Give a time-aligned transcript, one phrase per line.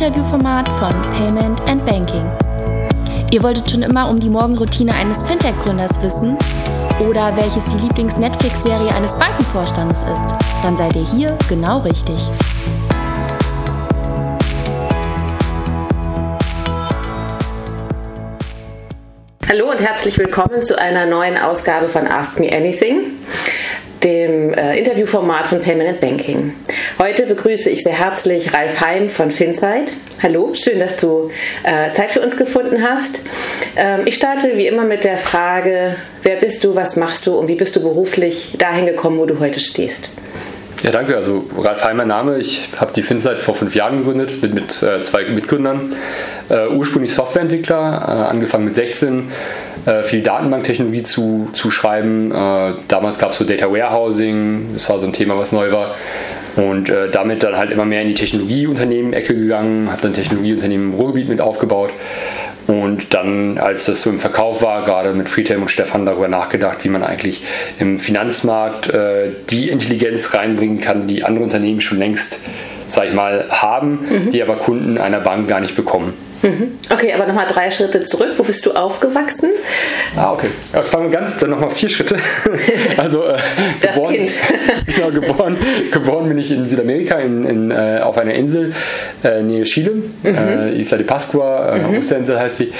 [0.00, 2.24] Interviewformat von Payment and Banking.
[3.30, 6.38] Ihr wolltet schon immer um die Morgenroutine eines Fintech-Gründers wissen
[7.06, 10.24] oder welches die Lieblings-Netflix-Serie eines Bankenvorstandes ist?
[10.62, 12.16] Dann seid ihr hier genau richtig.
[19.46, 23.18] Hallo und herzlich willkommen zu einer neuen Ausgabe von Ask Me Anything,
[24.02, 26.54] dem äh, Interviewformat von Payment and Banking.
[27.00, 29.90] Heute begrüße ich sehr herzlich Ralf Heim von Finsight.
[30.22, 31.30] Hallo, schön, dass du
[31.62, 33.22] äh, Zeit für uns gefunden hast.
[33.74, 37.48] Ähm, ich starte wie immer mit der Frage, wer bist du, was machst du und
[37.48, 40.10] wie bist du beruflich dahin gekommen, wo du heute stehst?
[40.82, 41.16] Ja, danke.
[41.16, 42.36] Also Ralf Heim mein Name.
[42.36, 45.94] Ich habe die Finsight vor fünf Jahren gegründet mit, mit äh, zwei Mitgründern.
[46.50, 49.30] Äh, ursprünglich Softwareentwickler, äh, angefangen mit 16,
[49.86, 52.30] äh, viel Datenbanktechnologie zu, zu schreiben.
[52.30, 55.94] Äh, damals gab es so Data Warehousing, das war so ein Thema, was neu war.
[56.60, 60.94] Und äh, damit dann halt immer mehr in die Technologieunternehmen-Ecke gegangen, habe dann Technologieunternehmen im
[60.94, 61.90] Ruhrgebiet mit aufgebaut.
[62.66, 66.84] Und dann, als das so im Verkauf war, gerade mit Friedhelm und Stefan darüber nachgedacht,
[66.84, 67.42] wie man eigentlich
[67.78, 72.40] im Finanzmarkt äh, die Intelligenz reinbringen kann, die andere Unternehmen schon längst,
[72.86, 74.30] sag ich mal, haben, mhm.
[74.30, 76.12] die aber Kunden einer Bank gar nicht bekommen.
[76.42, 76.78] Mhm.
[76.90, 78.30] Okay, aber nochmal drei Schritte zurück.
[78.36, 79.50] Wo bist du aufgewachsen?
[80.16, 80.48] Ah, okay.
[80.84, 82.16] Fangen wir ganz, dann nochmal vier Schritte.
[82.96, 83.36] also äh,
[83.80, 84.32] das geboren, Kind.
[84.86, 85.58] genau, geboren,
[85.90, 88.74] geboren bin ich in Südamerika in, in, äh, auf einer Insel
[89.22, 90.12] äh, nähe Chile, mhm.
[90.24, 91.98] äh, Isla de Pascua, äh, mhm.
[91.98, 92.72] Osterinsel heißt sie.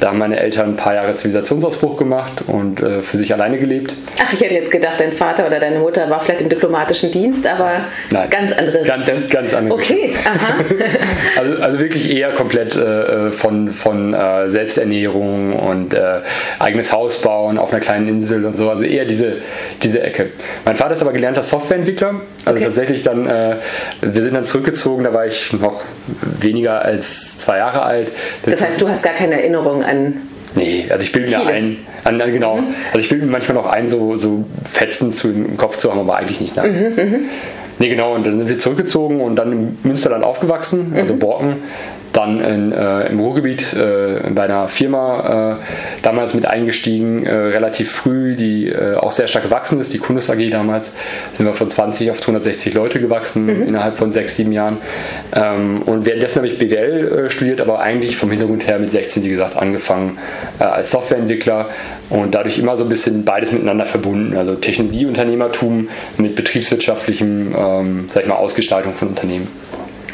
[0.00, 3.94] Da haben meine Eltern ein paar Jahre Zivilisationsausbruch gemacht und äh, für sich alleine gelebt.
[4.22, 7.46] Ach, ich hätte jetzt gedacht, dein Vater oder deine Mutter war vielleicht im diplomatischen Dienst,
[7.46, 10.58] aber Nein, ganz andere Ganz, ganz andere Okay, aha.
[11.40, 12.76] also, also wirklich eher komplett
[13.06, 16.20] äh, von, von äh, Selbsternährung und äh,
[16.58, 18.70] eigenes Haus bauen auf einer kleinen Insel und so.
[18.70, 19.38] Also eher diese,
[19.82, 20.30] diese Ecke.
[20.64, 22.16] Mein Vater ist aber gelernter Softwareentwickler.
[22.44, 22.66] Also okay.
[22.66, 23.56] tatsächlich dann, äh,
[24.00, 25.82] wir sind dann zurückgezogen, da war ich noch
[26.40, 28.12] weniger als zwei Jahre alt.
[28.44, 30.14] Das heißt, du hast gar keine Erinnerung an
[30.56, 32.74] Nee, also ich bilde mir ein, an, genau, mhm.
[32.86, 36.00] also ich bilde mir manchmal noch ein, so, so Fetzen zu, im Kopf zu haben,
[36.00, 36.56] aber eigentlich nicht.
[36.56, 36.62] Ne?
[36.62, 37.20] Mhm, mhm.
[37.78, 41.18] Nee, genau, und dann sind wir zurückgezogen und dann im Münsterland aufgewachsen, also mhm.
[41.18, 41.56] Borken
[42.16, 47.90] dann in, äh, im Ruhrgebiet äh, bei einer Firma äh, damals mit eingestiegen, äh, relativ
[47.90, 50.94] früh, die äh, auch sehr stark gewachsen ist, die Kundus AG damals,
[51.32, 53.66] sind wir von 20 auf 260 Leute gewachsen mhm.
[53.68, 54.78] innerhalb von sechs, sieben Jahren.
[55.34, 59.22] Ähm, und währenddessen habe ich BWL äh, studiert, aber eigentlich vom Hintergrund her mit 16,
[59.22, 60.18] wie gesagt, angefangen
[60.58, 61.68] als Softwareentwickler
[62.08, 68.22] und dadurch immer so ein bisschen beides miteinander verbunden, also Technologieunternehmertum mit betriebswirtschaftlichem, ähm, sag
[68.22, 69.48] ich mal, Ausgestaltung von Unternehmen.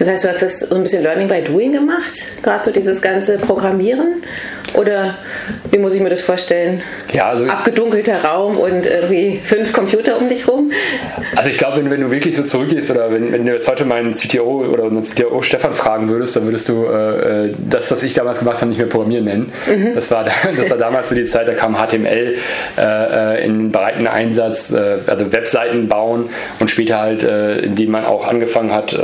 [0.02, 3.00] Das heißt, du hast das so ein bisschen Learning by Doing gemacht, gerade so dieses
[3.00, 4.24] ganze Programmieren?
[4.74, 5.16] Oder
[5.70, 6.82] wie muss ich mir das vorstellen?
[7.12, 10.70] Ja, also Abgedunkelter Raum und irgendwie fünf Computer um dich rum?
[11.36, 13.84] Also ich glaube, wenn, wenn, du wirklich so zurückgehst oder wenn, wenn du jetzt heute
[13.84, 18.02] meinen CTO oder unseren CTO Stefan fragen würdest, dann würdest du äh, äh, das, was
[18.02, 19.52] ich damals gemacht habe, nicht mehr Programmieren nennen.
[19.66, 19.94] Mhm.
[19.94, 20.24] Das, war,
[20.56, 22.36] das war damals so die Zeit, da kam HTML
[22.78, 28.04] äh, äh, in breiten Einsatz, äh, also Webseiten bauen und später halt, äh, indem man
[28.04, 28.96] auch angefangen hat,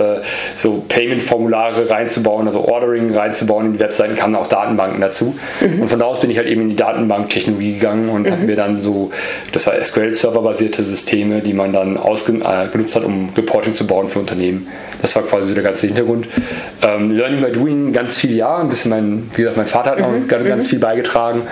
[0.57, 5.37] so Payment-Formulare reinzubauen, also Ordering reinzubauen in die Webseiten, kamen auch Datenbanken dazu.
[5.61, 5.83] Mhm.
[5.83, 8.31] Und von da aus bin ich halt eben in die Datenbanktechnologie gegangen und mhm.
[8.31, 9.11] habe mir dann so,
[9.53, 14.19] das war SQL-Server-basierte Systeme, die man dann äh, genutzt hat, um Reporting zu bauen für
[14.19, 14.69] Unternehmen.
[15.03, 16.27] Das war quasi so der ganze Hintergrund.
[16.83, 19.99] Ähm, Learning by Doing ganz viele Jahre, ein bisschen mein, wie gesagt, mein Vater hat
[19.99, 20.29] mhm.
[20.29, 20.69] ganz, ganz, mhm.
[20.69, 21.43] viel beigetragen.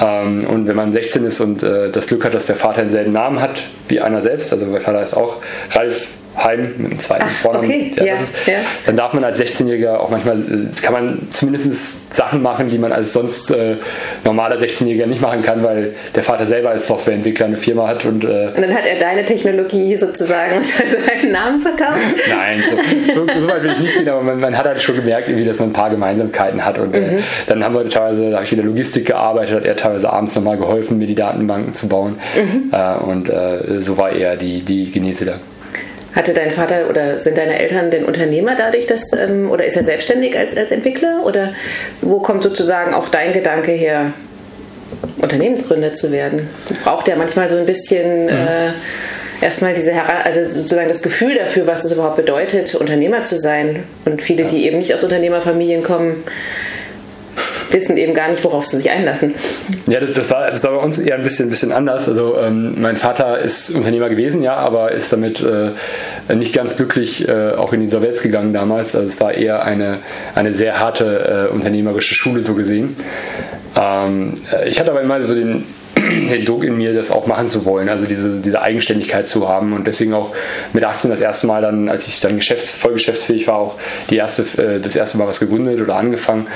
[0.00, 3.12] Ähm, und wenn man 16 ist und äh, das Glück hat, dass der Vater denselben
[3.12, 5.36] Namen hat wie einer selbst, also mein Vater ist auch
[5.72, 6.08] Ralf
[6.44, 7.66] Heim mit dem zweiten Vornamen.
[7.66, 7.92] Okay.
[7.96, 8.54] Ja, ja, ist, ja.
[8.86, 12.92] Dann darf man als 16-Jähriger auch manchmal, äh, kann man zumindest Sachen machen, die man
[12.92, 13.76] als sonst äh,
[14.24, 18.04] normaler 16-Jähriger nicht machen kann, weil der Vater selber als Softwareentwickler eine Firma hat.
[18.04, 21.98] Und, äh, und dann hat er deine Technologie sozusagen unter seinen Namen verkauft?
[22.28, 24.96] Nein, so, so, so, weit will ich nicht gehen, aber man, man, hat halt schon
[24.96, 26.78] gemerkt, irgendwie, dass man ein paar Gemeinsamkeiten hat.
[26.78, 27.22] Und äh, mhm.
[27.46, 30.34] dann haben wir teilweise, da habe ich in der Logistik gearbeitet, hat er teilweise abends
[30.34, 32.18] nochmal geholfen, mir die Datenbanken zu bauen.
[32.36, 32.72] Mhm.
[32.72, 35.34] Äh, und äh, so war eher die, die Genese da.
[36.18, 39.84] Hatte dein Vater oder sind deine Eltern denn Unternehmer dadurch, dass, ähm, oder ist er
[39.84, 41.20] selbstständig als, als Entwickler?
[41.24, 41.52] Oder
[42.00, 44.12] wo kommt sozusagen auch dein Gedanke her,
[45.18, 46.50] Unternehmensgründer zu werden?
[46.82, 48.30] Braucht ja manchmal so ein bisschen mhm.
[48.30, 48.72] äh,
[49.40, 53.84] erstmal diese, also sozusagen das Gefühl dafür, was es überhaupt bedeutet, Unternehmer zu sein.
[54.04, 54.48] Und viele, ja.
[54.48, 56.24] die eben nicht aus Unternehmerfamilien kommen,
[57.70, 59.34] wissen eben gar nicht, worauf sie sich einlassen.
[59.86, 62.08] Ja, das, das, war, das war bei uns eher ein bisschen, bisschen anders.
[62.08, 67.28] Also ähm, mein Vater ist Unternehmer gewesen, ja, aber ist damit äh, nicht ganz glücklich
[67.28, 68.94] äh, auch in die Insolvenz gegangen damals.
[68.94, 69.98] Also es war eher eine,
[70.34, 72.96] eine sehr harte äh, unternehmerische Schule so gesehen.
[73.76, 74.34] Ähm,
[74.66, 75.64] ich hatte aber immer so den
[76.30, 79.72] den Druck in mir, das auch machen zu wollen, also diese, diese Eigenständigkeit zu haben
[79.72, 80.34] und deswegen auch
[80.72, 83.78] mit 18 das erste Mal dann, als ich dann geschäfts-, voll geschäftsfähig war, auch
[84.10, 86.46] die erste, äh, das erste Mal was gegründet oder angefangen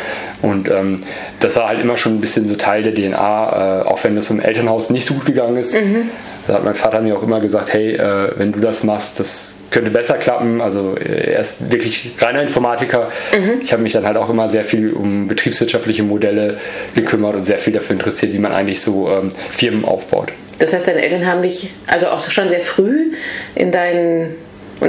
[0.42, 1.02] und ähm,
[1.40, 4.30] das war halt immer schon ein bisschen so Teil der DNA, äh, auch wenn das
[4.30, 5.74] im Elternhaus nicht so gut gegangen ist.
[5.74, 6.10] Mhm.
[6.46, 9.56] Da hat mein Vater mir auch immer gesagt, hey, äh, wenn du das machst, das
[9.70, 10.60] könnte besser klappen.
[10.60, 13.10] Also äh, er ist wirklich reiner Informatiker.
[13.36, 13.60] Mhm.
[13.62, 16.58] Ich habe mich dann halt auch immer sehr viel um betriebswirtschaftliche Modelle
[16.94, 20.32] gekümmert und sehr viel dafür interessiert, wie man eigentlich so ähm, Firmen aufbaut.
[20.58, 23.12] Das heißt, deine Eltern haben dich also auch schon sehr früh
[23.54, 24.36] in deinen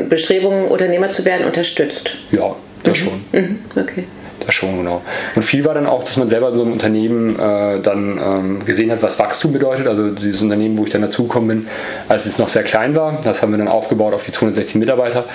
[0.10, 2.18] Bestrebungen, Unternehmer zu werden, unterstützt?
[2.32, 3.04] Ja, das mhm.
[3.04, 3.26] schon.
[3.32, 3.60] Mhm.
[3.76, 4.04] Okay.
[4.40, 5.02] Das schon, genau.
[5.36, 8.92] Und viel war dann auch, dass man selber so einem Unternehmen äh, dann ähm, gesehen
[8.92, 9.88] hat, was Wachstum bedeutet.
[9.88, 11.68] Also dieses Unternehmen, wo ich dann dazugekommen bin,
[12.10, 15.26] als es noch sehr klein war, das haben wir dann aufgebaut auf die 260 Mitarbeiter.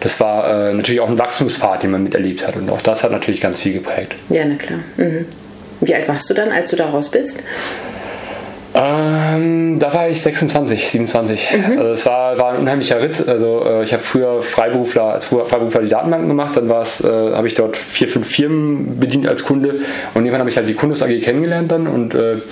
[0.00, 2.56] Das war äh, natürlich auch ein Wachstumspfad, den man miterlebt hat.
[2.56, 4.14] Und auch das hat natürlich ganz viel geprägt.
[4.28, 4.80] Ja, na klar.
[4.96, 5.26] Mhm.
[5.80, 7.42] Wie alt warst du dann, als du da raus bist?
[8.72, 11.50] Ähm, da war ich 26, 27.
[11.52, 11.78] Mhm.
[11.78, 13.26] Also es war, war ein unheimlicher Ritt.
[13.28, 17.08] Also äh, ich habe früher Freiberufler als Freiberufler die Datenbanken gemacht, dann war es, äh,
[17.08, 19.80] habe ich dort vier, fünf Firmen bedient als Kunde
[20.14, 22.42] und irgendwann habe ich halt die Kundus AG kennengelernt dann und äh,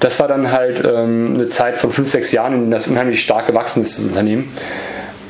[0.00, 3.46] das war dann halt ähm, eine Zeit von fünf, sechs Jahren, in das unheimlich stark
[3.46, 4.50] gewachsen ist, das Unternehmen.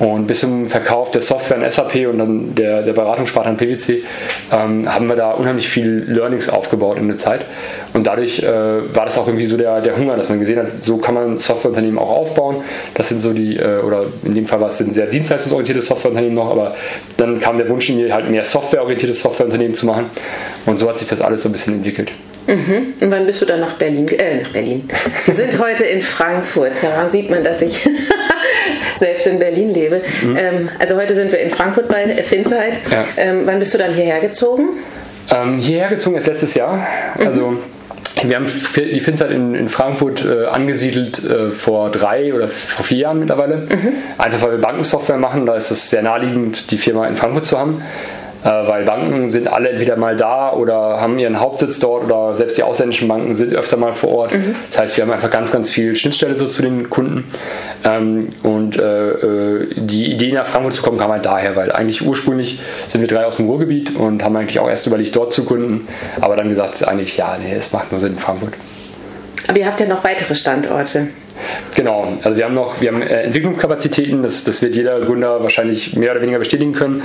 [0.01, 4.03] Und bis zum Verkauf der Software an SAP und dann der, der Beratungssparte an PwC
[4.51, 7.43] ähm, haben wir da unheimlich viel Learnings aufgebaut in der Zeit.
[7.93, 10.83] Und dadurch äh, war das auch irgendwie so der, der Hunger, dass man gesehen hat,
[10.83, 12.65] so kann man Softwareunternehmen auch aufbauen.
[12.95, 16.35] Das sind so die, äh, oder in dem Fall war es ein sehr dienstleistungsorientiertes Softwareunternehmen
[16.35, 16.77] noch, aber
[17.19, 20.07] dann kam der Wunsch in mir, halt mehr softwareorientiertes Softwareunternehmen zu machen.
[20.65, 22.11] Und so hat sich das alles so ein bisschen entwickelt.
[22.47, 22.95] Mhm.
[23.01, 24.09] Und wann bist du dann nach Berlin?
[24.09, 24.89] Äh, nach Berlin.
[25.27, 26.73] Wir sind heute in Frankfurt.
[26.83, 27.87] Daran sieht man, dass ich
[29.01, 30.03] selbst in Berlin lebe.
[30.23, 30.37] Mhm.
[30.37, 32.75] Ähm, also heute sind wir in Frankfurt bei Finzeit.
[32.91, 33.05] Ja.
[33.17, 34.69] Ähm, wann bist du dann hierher gezogen?
[35.31, 36.87] Ähm, hierher gezogen ist letztes Jahr.
[37.19, 37.27] Mhm.
[37.27, 37.59] Also
[38.23, 42.99] wir haben die Finzeit in, in Frankfurt äh, angesiedelt äh, vor drei oder vor vier
[42.99, 43.57] Jahren mittlerweile.
[43.59, 43.93] Mhm.
[44.19, 47.59] Einfach weil wir Bankensoftware machen, da ist es sehr naheliegend, die Firma in Frankfurt zu
[47.59, 47.83] haben.
[48.43, 52.57] Äh, weil Banken sind alle entweder mal da oder haben ihren Hauptsitz dort oder selbst
[52.57, 54.33] die ausländischen Banken sind öfter mal vor Ort.
[54.33, 54.55] Mhm.
[54.71, 57.25] Das heißt, wir haben einfach ganz, ganz viel Schnittstelle so zu den Kunden.
[57.85, 62.07] Ähm, und äh, äh, die Idee nach Frankfurt zu kommen kam halt daher, weil eigentlich
[62.07, 65.45] ursprünglich sind wir drei aus dem Ruhrgebiet und haben eigentlich auch erst überlegt, dort zu
[65.45, 65.87] gründen,
[66.21, 68.55] aber dann gesagt, eigentlich, ja, nee, es macht nur Sinn in Frankfurt.
[69.49, 71.09] Aber ihr habt ja noch weitere Standorte.
[71.75, 75.97] Genau, also wir haben noch, wir haben äh, Entwicklungskapazitäten, das, das wird jeder Gründer wahrscheinlich
[75.97, 77.03] mehr oder weniger bestätigen können.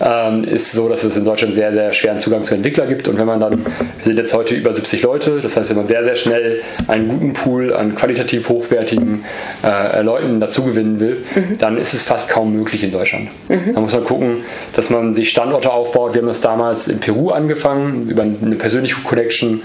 [0.00, 3.18] Ähm, ist so, dass es in Deutschland sehr, sehr schweren Zugang zu Entwicklern gibt und
[3.18, 6.04] wenn man dann, wir sind jetzt heute über 70 Leute, das heißt, wenn man sehr,
[6.04, 9.24] sehr schnell einen guten Pool an qualitativ hochwertigen
[9.64, 11.58] äh, Leuten dazu gewinnen will, mhm.
[11.58, 13.28] dann ist es fast kaum möglich in Deutschland.
[13.48, 13.74] Mhm.
[13.74, 16.14] Da muss man gucken, dass man sich Standorte aufbaut.
[16.14, 19.62] Wir haben das damals in Peru angefangen, über eine persönliche Connection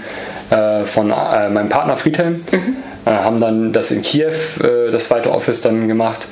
[0.50, 2.40] äh, von äh, meinem Partner Friedhelm.
[2.50, 2.76] Mhm
[3.10, 6.26] haben dann das in Kiew, äh, das zweite Office dann gemacht,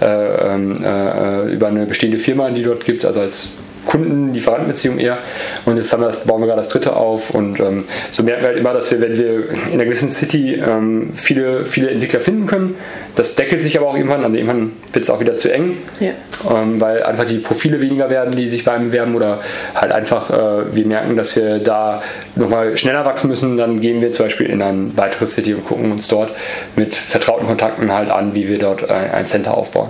[0.00, 3.48] äh, ähm, äh, über eine bestehende Firma, die dort gibt, also als
[3.88, 5.18] Kunden-Lieferantenbeziehung eher.
[5.64, 7.30] Und jetzt haben wir das, bauen wir gerade das dritte auf.
[7.30, 10.54] Und ähm, so merken wir halt immer, dass wir, wenn wir in einer gewissen City
[10.54, 12.74] ähm, viele, viele Entwickler finden können,
[13.16, 14.22] das deckelt sich aber auch irgendwann.
[14.24, 16.10] Also irgendwann wird es auch wieder zu eng, ja.
[16.50, 19.40] ähm, weil einfach die Profile weniger werden, die sich bei einem bewerben oder
[19.74, 22.02] halt einfach äh, wir merken, dass wir da
[22.36, 23.56] nochmal schneller wachsen müssen.
[23.56, 26.32] Dann gehen wir zum Beispiel in ein weiteres City und gucken uns dort
[26.76, 29.88] mit vertrauten Kontakten halt an, wie wir dort ein, ein Center aufbauen.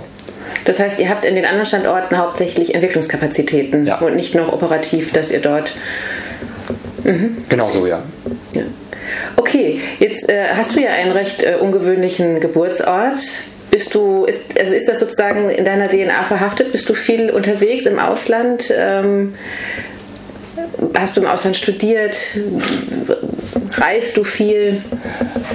[0.65, 3.99] Das heißt, ihr habt in den anderen Standorten hauptsächlich Entwicklungskapazitäten ja.
[3.99, 5.73] und nicht noch operativ, dass ihr dort.
[7.03, 7.37] Mhm.
[7.49, 8.03] Genau so, ja.
[8.53, 8.63] ja.
[9.35, 13.17] Okay, jetzt äh, hast du ja einen recht äh, ungewöhnlichen Geburtsort.
[13.71, 16.71] Bist du, ist, also ist das sozusagen in deiner DNA verhaftet?
[16.71, 18.73] Bist du viel unterwegs im Ausland?
[18.75, 19.35] Ähm,
[20.93, 22.17] hast du im Ausland studiert?
[23.71, 24.81] Reist du viel?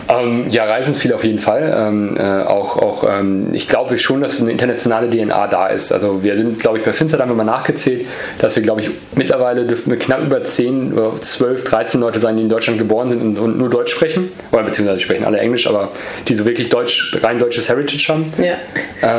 [0.08, 1.74] Ähm, ja, reisen viel auf jeden Fall.
[1.76, 5.92] Ähm, äh, auch, auch ähm, ich glaube schon, dass eine internationale DNA da ist.
[5.92, 8.06] Also wir sind, glaube ich, bei Finster haben wir mal nachgezählt,
[8.38, 12.36] dass wir, glaube ich, mittlerweile dürfen wir knapp über 10 oder 12, 13 Leute sein,
[12.36, 14.30] die in Deutschland geboren sind und, und nur Deutsch sprechen.
[14.52, 15.92] Oder beziehungsweise sprechen alle Englisch, aber
[16.28, 18.32] die so wirklich Deutsch, rein deutsches Heritage haben.
[18.38, 19.18] Ja.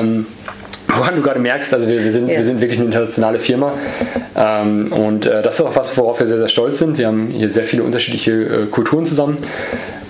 [0.98, 2.38] Woran du gerade merkst, also wir, wir, sind, ja.
[2.38, 3.74] wir sind wirklich eine internationale Firma
[4.36, 6.98] ähm, und äh, das ist auch was, worauf wir sehr, sehr stolz sind.
[6.98, 9.38] Wir haben hier sehr viele unterschiedliche äh, Kulturen zusammen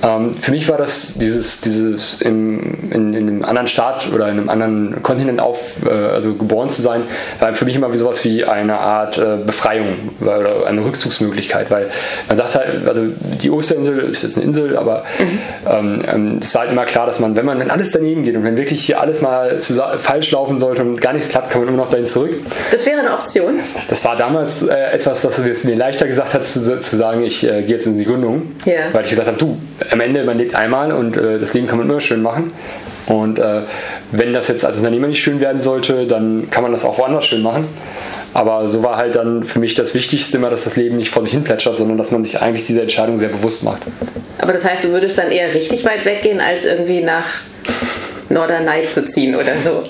[0.01, 4.39] ähm, für mich war das dieses, dieses im, in, in, einem anderen Staat oder in
[4.39, 7.03] einem anderen Kontinent auf, äh, also geboren zu sein,
[7.39, 11.89] war für mich immer wie sowas wie eine Art äh, Befreiung oder eine Rückzugsmöglichkeit, weil
[12.27, 13.01] man sagt halt, also
[13.41, 15.39] die Osterinsel ist jetzt eine Insel, aber mhm.
[15.69, 18.35] ähm, ähm es war halt immer klar, dass man, wenn man wenn alles daneben geht
[18.35, 19.59] und wenn wirklich hier alles mal
[19.99, 22.31] falsch laufen sollte und gar nichts klappt, kann man immer noch dahin zurück.
[22.71, 23.59] Das wäre eine Option.
[23.87, 27.43] Das war damals äh, etwas, was es mir leichter gesagt hat, zu, zu sagen, ich
[27.43, 28.93] äh, gehe jetzt in die Gründung, ja.
[28.93, 29.57] weil ich gesagt habe, du,
[29.91, 32.51] am Ende, man lebt einmal und äh, das Leben kann man immer schön machen.
[33.07, 33.61] Und äh,
[34.11, 37.25] wenn das jetzt als Unternehmer nicht schön werden sollte, dann kann man das auch woanders
[37.25, 37.67] schön machen.
[38.33, 41.23] Aber so war halt dann für mich das Wichtigste immer, dass das Leben nicht vor
[41.23, 43.83] sich hin plätschert, sondern dass man sich eigentlich diese Entscheidung sehr bewusst macht.
[44.39, 47.25] Aber das heißt, du würdest dann eher richtig weit weggehen, als irgendwie nach
[48.29, 49.83] Norderney zu ziehen oder so?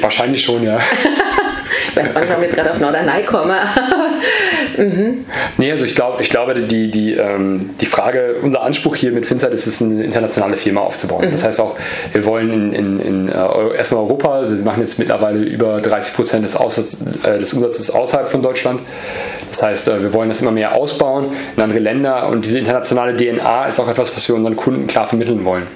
[0.00, 0.78] Wahrscheinlich schon, ja.
[1.92, 3.56] ich weiß auch nicht, warum ich gerade auf Norderney komme.
[4.78, 5.26] mhm.
[5.58, 9.26] Nee, also ich, glaub, ich glaube, die, die, ähm, die Frage, unser Anspruch hier mit
[9.26, 11.26] Finzeit ist es, eine internationale Firma aufzubauen.
[11.26, 11.32] Mhm.
[11.32, 11.76] Das heißt auch,
[12.12, 16.44] wir wollen in, in, in uh, erstmal Europa, wir machen jetzt mittlerweile über 30 Prozent
[16.44, 18.80] des, äh, des Umsatzes außerhalb von Deutschland.
[19.50, 23.14] Das heißt, äh, wir wollen das immer mehr ausbauen in andere Länder und diese internationale
[23.14, 25.66] DNA ist auch etwas, was wir unseren Kunden klar vermitteln wollen.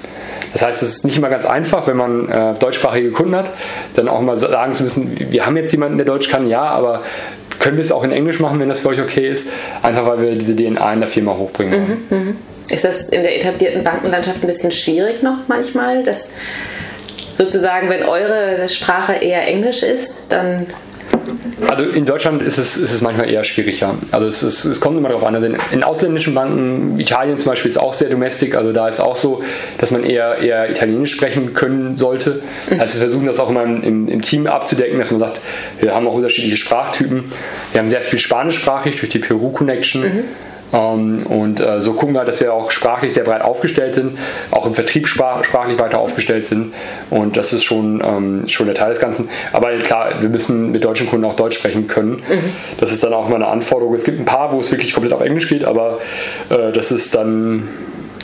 [0.57, 3.51] Das heißt, es ist nicht immer ganz einfach, wenn man äh, deutschsprachige Kunden hat,
[3.95, 7.03] dann auch mal sagen zu müssen, wir haben jetzt jemanden, der Deutsch kann, ja, aber
[7.59, 9.49] können wir es auch in Englisch machen, wenn das für euch okay ist,
[9.83, 12.33] einfach weil wir diese DNA in der Firma hochbringen Mhm, mh.
[12.71, 16.33] Ist das in der etablierten Bankenlandschaft ein bisschen schwierig noch manchmal, dass
[17.37, 20.69] sozusagen, wenn eure Sprache eher Englisch ist, dann
[21.69, 23.95] also in Deutschland ist es, ist es manchmal eher schwieriger.
[24.13, 25.35] Also es, ist, es kommt immer darauf an.
[25.35, 29.17] Also in, ausländischen Banken, Italien zum Beispiel ist auch sehr domestic, also da ist auch
[29.17, 29.43] so,
[29.79, 32.43] dass man eher, eher Italienisch sprechen können sollte.
[32.71, 32.81] Mhm.
[32.81, 35.41] Also wir versuchen das auch immer im, im, Team abzudecken, dass man sagt,
[35.81, 37.25] wir haben auch unterschiedliche Sprachtypen.
[37.73, 40.03] Wir haben sehr viel spanischsprachig durch die Peru Connection.
[40.03, 40.25] Mhm.
[40.73, 44.19] Ähm, und äh, so gucken wir, dass wir auch sprachlich sehr breit aufgestellt sind,
[44.51, 46.75] auch im Vertrieb sprachlich weiter aufgestellt sind.
[47.11, 49.29] Und das ist schon, ähm, schon der Teil des Ganzen.
[49.53, 52.23] Aber klar, wir müssen mit deutschen Kunden auch Deutsch sprechen können.
[52.29, 52.51] Mhm.
[52.79, 53.95] Das ist dann auch immer eine Anforderung.
[53.95, 56.01] Es gibt ein paar, wo es wirklich komplett auf Englisch geht, aber
[56.51, 57.69] äh, das ist dann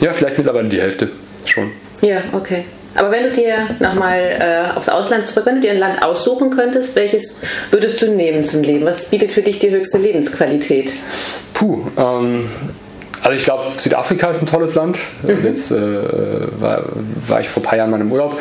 [0.01, 1.09] ja vielleicht mittlerweile die Hälfte
[1.45, 1.71] schon.
[2.01, 2.65] Ja, okay.
[2.95, 6.49] Aber wenn du dir nochmal äh, aufs Ausland zurück, wenn du dir ein Land aussuchen
[6.51, 8.85] könntest, welches würdest du nehmen zum Leben?
[8.85, 10.93] Was bietet für dich die höchste Lebensqualität?
[11.53, 12.49] Puh, ähm,
[13.23, 14.99] also ich glaube, Südafrika ist ein tolles Land.
[15.23, 15.43] Mhm.
[15.43, 15.77] Jetzt äh,
[16.59, 16.83] war,
[17.27, 18.37] war, ich vor ein paar Jahren mal im Urlaub.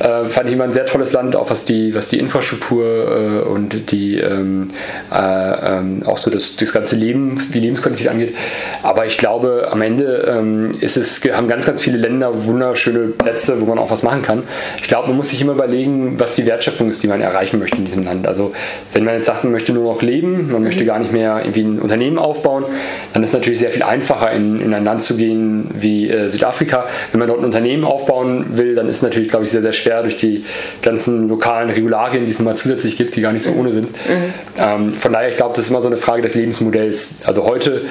[0.00, 3.48] Äh, fand ich immer ein sehr tolles Land, auch was die, was die Infrastruktur äh,
[3.48, 4.68] und die ähm,
[5.10, 8.36] äh, ähm, auch so das, das ganze Leben, die Lebensqualität angeht.
[8.82, 13.62] Aber ich glaube, am Ende ähm, ist es, haben ganz, ganz viele Länder wunderschöne Plätze,
[13.62, 14.42] wo man auch was machen kann.
[14.82, 17.78] Ich glaube, man muss sich immer überlegen, was die Wertschöpfung ist, die man erreichen möchte
[17.78, 18.28] in diesem Land.
[18.28, 18.52] Also
[18.92, 20.64] wenn man jetzt sagt, man möchte nur noch leben, man mhm.
[20.64, 22.66] möchte gar nicht mehr irgendwie ein Unternehmen aufbauen,
[23.14, 26.10] dann ist es natürlich sehr viel einfacher einfacher in, in ein Land zu gehen wie
[26.10, 26.86] äh, Südafrika.
[27.12, 29.72] Wenn man dort ein Unternehmen aufbauen will, dann ist es natürlich, glaube ich, sehr, sehr
[29.72, 30.44] schwer durch die
[30.82, 33.90] ganzen lokalen Regularien, die es mal zusätzlich gibt, die gar nicht so ohne sind.
[33.90, 34.34] Mhm.
[34.58, 37.24] Ähm, von daher, ich glaube, das ist immer so eine Frage des Lebensmodells.
[37.24, 37.82] Also heute,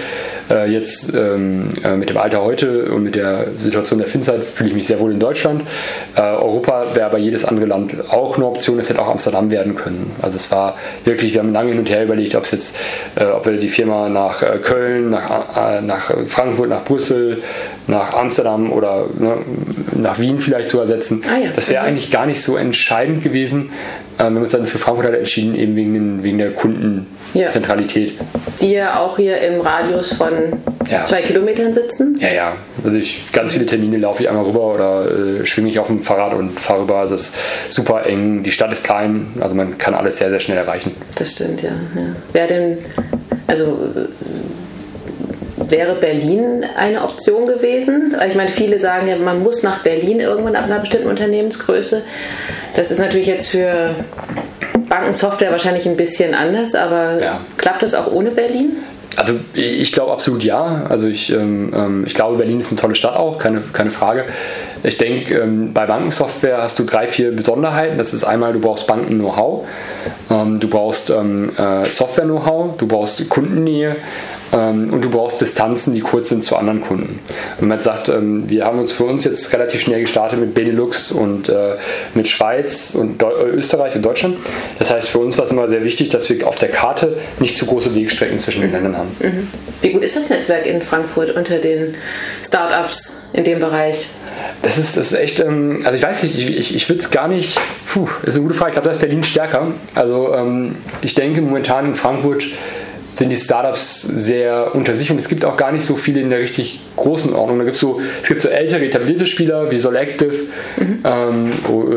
[0.50, 4.70] äh, jetzt ähm, äh, mit dem Alter heute und mit der Situation der Finzeit fühle
[4.70, 5.63] ich mich sehr wohl in Deutschland.
[6.16, 8.80] Äh, Europa wäre aber jedes andere Land auch eine Option.
[8.80, 10.12] Es hätte auch Amsterdam werden können.
[10.22, 12.75] Also es war wirklich, wir haben lange hin und her überlegt, ob es jetzt,
[13.16, 17.42] äh, ob wir die Firma nach äh, Köln, nach, nach Frankfurt nach Brüssel,
[17.88, 19.38] nach Amsterdam oder ne,
[19.96, 21.24] nach Wien vielleicht zu ersetzen.
[21.27, 21.50] Ah, ja.
[21.56, 21.89] Das wäre mhm.
[21.89, 23.72] eigentlich gar nicht so entscheidend gewesen.
[24.20, 27.17] Ähm, wir haben uns dann für Frankfurt halt entschieden, eben wegen, den, wegen der Kundenzentralität.
[27.34, 27.50] Ja.
[28.62, 30.32] Die ja auch hier im Radius von
[30.90, 31.06] ja.
[31.06, 32.18] zwei Kilometern sitzen?
[32.20, 32.58] Ja, ja.
[32.84, 36.02] Also ich ganz viele Termine laufe ich einmal rüber oder äh, schwimme ich auf dem
[36.02, 36.96] Fahrrad und fahre rüber.
[36.98, 37.36] Also es ist
[37.70, 38.44] super eng.
[38.44, 40.96] Die Stadt ist klein, also man kann alles sehr, sehr schnell erreichen.
[41.18, 41.70] Das stimmt, ja.
[41.96, 42.16] ja.
[42.34, 42.78] Wer denn,
[43.48, 43.78] also
[45.70, 48.16] wäre Berlin eine Option gewesen?
[48.28, 52.04] Ich meine, viele sagen ja, man muss nach Berlin irgendwann ab einer bestimmten Unternehmensgröße.
[52.76, 53.96] Das ist natürlich jetzt für
[54.86, 57.42] Bankensoftware wahrscheinlich ein bisschen anders, aber ja.
[57.58, 58.78] klappt das auch ohne Berlin?
[59.16, 60.86] Also ich glaube absolut ja.
[60.90, 64.26] Also ich, ähm, ähm, ich glaube, Berlin ist eine tolle Stadt auch, keine, keine Frage.
[64.84, 67.98] Ich denke, ähm, bei Bankensoftware hast du drei, vier Besonderheiten.
[67.98, 69.68] Das ist einmal, du brauchst Banken-Know-how,
[70.30, 73.96] ähm, du brauchst ähm, äh, Software-Know-how, du brauchst Kundennähe
[74.51, 77.20] und du brauchst Distanzen, die kurz sind zu anderen Kunden.
[77.60, 80.54] Wenn man jetzt sagt, ähm, wir haben uns für uns jetzt relativ schnell gestartet mit
[80.54, 81.75] Benelux und äh,
[82.13, 84.38] mit Schweiz und äh, Österreich und Deutschland.
[84.80, 87.58] Das heißt, für uns war es immer sehr wichtig, dass wir auf der Karte nicht
[87.58, 89.16] zu große Wegstrecken zwischen den Ländern haben.
[89.20, 89.48] Mhm.
[89.82, 91.96] Wie gut ist das Netzwerk in Frankfurt unter den
[92.44, 94.08] Startups in dem Bereich?
[94.62, 97.12] Das ist, das ist echt, ähm, also ich weiß nicht, ich, ich, ich würde es
[97.12, 97.60] gar nicht,
[97.92, 98.72] puh, ist eine gute Frage.
[98.72, 99.72] Ich glaube, da ist Berlin stärker.
[99.96, 102.44] Also ähm, ich denke momentan in Frankfurt
[103.18, 106.30] sind die Startups sehr unter sich und es gibt auch gar nicht so viele in
[106.30, 107.58] der richtig großen Ordnung.
[107.58, 110.34] Da gibt's so, es gibt so ältere, etablierte Spieler wie Solactive,
[110.78, 111.00] mhm.
[111.04, 111.52] ähm,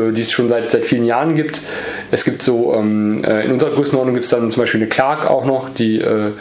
[0.09, 1.61] äh, die es schon seit, seit vielen Jahren gibt.
[2.11, 5.29] Es gibt so, ähm, äh, in unserer Größenordnung gibt es dann zum Beispiel eine Clark
[5.29, 6.31] auch noch, die äh,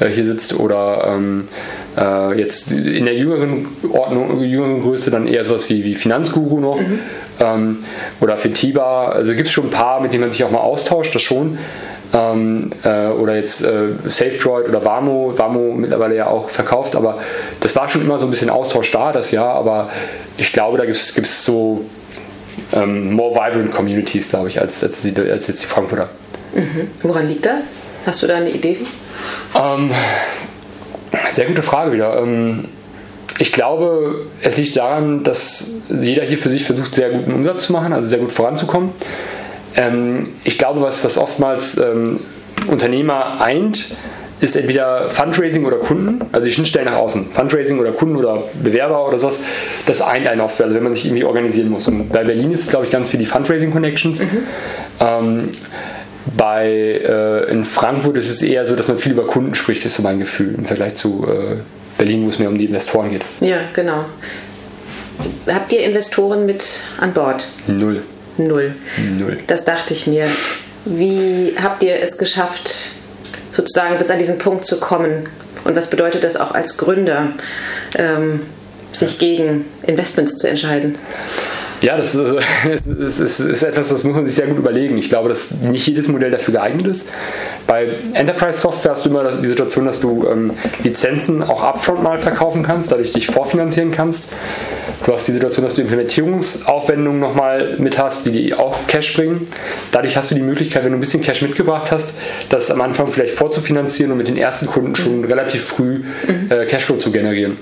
[0.00, 1.46] äh, hier sitzt oder ähm,
[1.96, 6.80] äh, jetzt in der jüngeren Ordnung, jüngeren Größe dann eher sowas wie, wie Finanzguru noch
[6.80, 6.98] mhm.
[7.38, 7.84] ähm,
[8.20, 9.10] oder Fitiba.
[9.10, 11.58] Also gibt es schon ein paar, mit denen man sich auch mal austauscht, das schon.
[12.14, 17.18] Ähm, äh, oder jetzt äh, SafeDroid oder Wamo, Wamo mittlerweile ja auch verkauft, aber
[17.60, 19.90] das war schon immer so ein bisschen Austausch da, das Jahr, aber
[20.38, 21.84] ich glaube, da gibt es so
[22.72, 26.08] ähm, more vibrant Communities, glaube ich, als, als, die, als jetzt die Frankfurter.
[26.54, 26.88] Mhm.
[27.02, 27.70] Woran liegt das?
[28.06, 28.78] Hast du da eine Idee?
[29.58, 29.90] Ähm,
[31.30, 32.16] sehr gute Frage wieder.
[32.18, 32.66] Ähm,
[33.38, 37.72] ich glaube, es liegt daran, dass jeder hier für sich versucht, sehr guten Umsatz zu
[37.72, 38.90] machen, also sehr gut voranzukommen.
[39.76, 42.20] Ähm, ich glaube, was, was oftmals ähm,
[42.68, 43.96] Unternehmer eint,
[44.40, 47.30] ist entweder Fundraising oder Kunden, also die Schnittstellen nach außen.
[47.32, 49.40] Fundraising oder Kunden oder Bewerber oder sowas,
[49.86, 51.88] das eint einen oft, also wenn man sich irgendwie organisieren muss.
[51.88, 54.20] Und bei Berlin ist es, glaube ich, ganz viel die Fundraising-Connections.
[54.20, 54.38] Mhm.
[55.00, 55.48] Ähm,
[56.36, 59.94] bei, äh, in Frankfurt ist es eher so, dass man viel über Kunden spricht, ist
[59.94, 61.56] so mein Gefühl im Vergleich zu äh,
[61.96, 63.22] Berlin, wo es mehr um die Investoren geht.
[63.40, 64.06] Ja, genau.
[65.46, 66.64] Habt ihr Investoren mit
[66.98, 67.46] an Bord?
[67.66, 68.02] Null.
[68.36, 68.74] Null.
[69.18, 69.38] Null.
[69.46, 70.26] Das dachte ich mir.
[70.84, 72.90] Wie habt ihr es geschafft,
[73.52, 75.28] sozusagen bis an diesen Punkt zu kommen?
[75.64, 77.28] Und was bedeutet das auch als Gründer,
[77.96, 78.40] ähm,
[78.92, 80.98] sich gegen Investments zu entscheiden?
[81.80, 82.44] Ja, das ist,
[82.86, 84.96] ist, ist, ist, etwas, das muss man sich sehr gut überlegen.
[84.98, 87.08] Ich glaube, dass nicht jedes Modell dafür geeignet ist.
[87.66, 92.18] Bei Enterprise Software hast du immer die Situation, dass du ähm, Lizenzen auch upfront mal
[92.18, 94.28] verkaufen kannst, dadurch dich vorfinanzieren kannst.
[95.04, 99.46] Du hast die Situation, dass du Implementierungsaufwendungen nochmal mit hast, die dir auch Cash bringen.
[99.92, 102.14] Dadurch hast du die Möglichkeit, wenn du ein bisschen Cash mitgebracht hast,
[102.48, 105.24] das am Anfang vielleicht vorzufinanzieren und mit den ersten Kunden schon mhm.
[105.24, 106.04] relativ früh
[106.48, 107.58] äh, Cashflow zu generieren.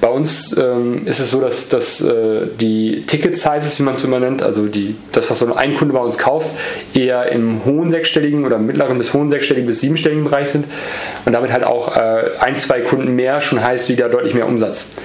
[0.00, 4.20] Bei uns ähm, ist es so, dass, dass äh, die Ticket-Sizes, wie man es immer
[4.20, 6.48] nennt, also die, das, was so ein Kunde bei uns kauft,
[6.94, 10.66] eher im hohen sechsstelligen oder mittleren bis hohen sechsstelligen bis siebenstelligen Bereich sind
[11.26, 14.96] und damit halt auch äh, ein, zwei Kunden mehr schon heißt wieder deutlich mehr Umsatz.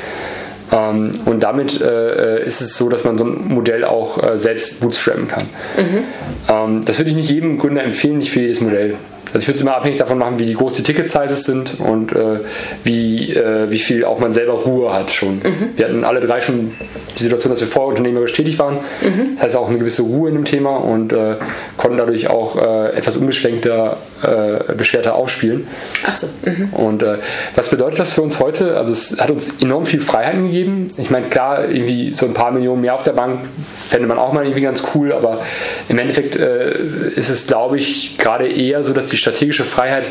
[0.72, 4.38] Ähm, und damit äh, äh, ist es so, dass man so ein Modell auch äh,
[4.38, 5.50] selbst bootstrappen kann.
[5.78, 6.04] Mhm.
[6.50, 8.96] Ähm, das würde ich nicht jedem Gründer empfehlen, nicht für jedes Modell.
[9.36, 12.40] Also ich würde es immer abhängig davon machen, wie groß die Ticket-Sizes sind und äh,
[12.86, 15.40] wie, äh, wie viel auch man selber Ruhe hat schon.
[15.40, 15.72] Mhm.
[15.76, 16.72] Wir hatten alle drei schon
[17.18, 18.76] die Situation, dass wir vorher unternehmerisch tätig waren.
[19.02, 19.36] Mhm.
[19.36, 21.36] Das heißt auch eine gewisse Ruhe in dem Thema und äh,
[21.76, 25.68] konnten dadurch auch äh, etwas unbeschränkter, äh, beschwerter aufspielen.
[26.08, 26.28] Ach so.
[26.46, 26.70] Mhm.
[26.72, 27.18] Und äh,
[27.56, 28.78] was bedeutet das für uns heute?
[28.78, 30.88] Also es hat uns enorm viel Freiheiten gegeben.
[30.96, 33.42] Ich meine, klar, irgendwie so ein paar Millionen mehr auf der Bank
[33.86, 35.42] fände man auch mal irgendwie ganz cool, aber
[35.90, 40.06] im Endeffekt ist es, glaube ich, gerade eher so, dass die strategische Freiheit,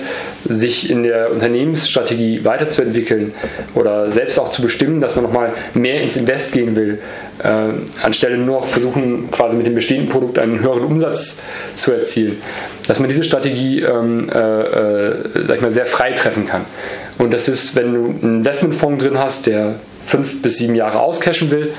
[0.44, 3.32] sich in der Unternehmensstrategie weiterzuentwickeln
[3.76, 6.98] oder selbst auch zu bestimmen, dass man nochmal mehr ins Invest gehen will,
[7.42, 7.48] äh,
[8.02, 11.38] anstelle nur noch versuchen, quasi mit dem bestehenden Produkt einen höheren Umsatz
[11.74, 12.42] zu erzielen,
[12.88, 16.64] dass man diese Strategie ähm, äh, äh, sag ich mal, sehr frei treffen kann.
[17.18, 21.52] Und das ist, wenn du einen Investmentfonds drin hast, der fünf bis sieben Jahre auscashen
[21.52, 21.72] will,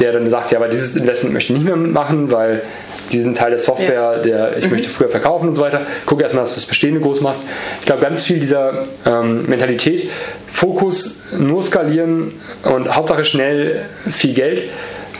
[0.00, 2.62] der dann sagt, ja, aber dieses Investment möchte ich nicht mehr mitmachen, weil
[3.12, 4.18] diesen Teil der Software, ja.
[4.18, 4.72] der ich mhm.
[4.72, 5.82] möchte früher verkaufen und so weiter.
[6.06, 7.42] Guck erstmal, dass du das Bestehende groß machst.
[7.80, 10.10] Ich glaube, ganz viel dieser ähm, Mentalität,
[10.50, 12.32] Fokus, nur skalieren
[12.64, 14.70] und Hauptsache schnell viel Geld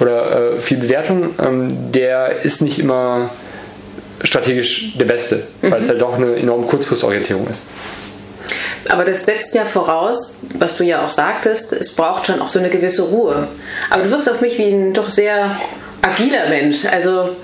[0.01, 3.31] oder äh, viel Bewertung, ähm, der ist nicht immer
[4.23, 5.71] strategisch der beste, mhm.
[5.71, 7.69] weil es halt doch eine enorme Kurzfristorientierung ist.
[8.89, 12.59] Aber das setzt ja voraus, was du ja auch sagtest, es braucht schon auch so
[12.59, 13.49] eine gewisse Ruhe.
[13.91, 15.57] Aber du wirkst auf mich wie ein doch sehr
[16.01, 16.85] agiler Mensch.
[16.87, 17.37] Also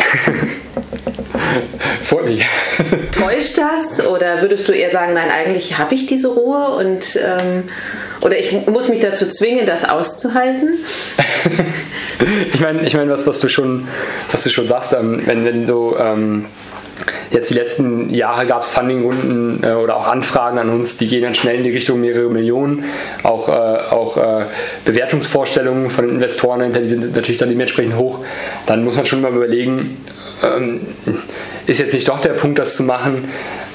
[2.02, 2.44] Freut mich.
[3.12, 4.06] Täuscht das?
[4.06, 7.64] Oder würdest du eher sagen, nein, eigentlich habe ich diese Ruhe und ähm,
[8.20, 10.78] oder ich muss mich dazu zwingen, das auszuhalten?
[12.52, 13.88] ich meine, ich mein, was, was du schon,
[14.30, 16.46] was du schon sagst, ähm, wenn, wenn so ähm,
[17.30, 21.22] Jetzt die letzten Jahre gab es Fundingrunden äh, oder auch Anfragen an uns, die gehen
[21.22, 22.84] dann schnell in die Richtung mehrere Millionen.
[23.22, 24.44] Auch, äh, auch äh,
[24.84, 28.18] Bewertungsvorstellungen von den Investoren die sind natürlich dann dementsprechend hoch.
[28.66, 29.98] Dann muss man schon mal überlegen,
[30.42, 30.80] ähm,
[31.66, 33.28] ist jetzt nicht doch der Punkt, das zu machen,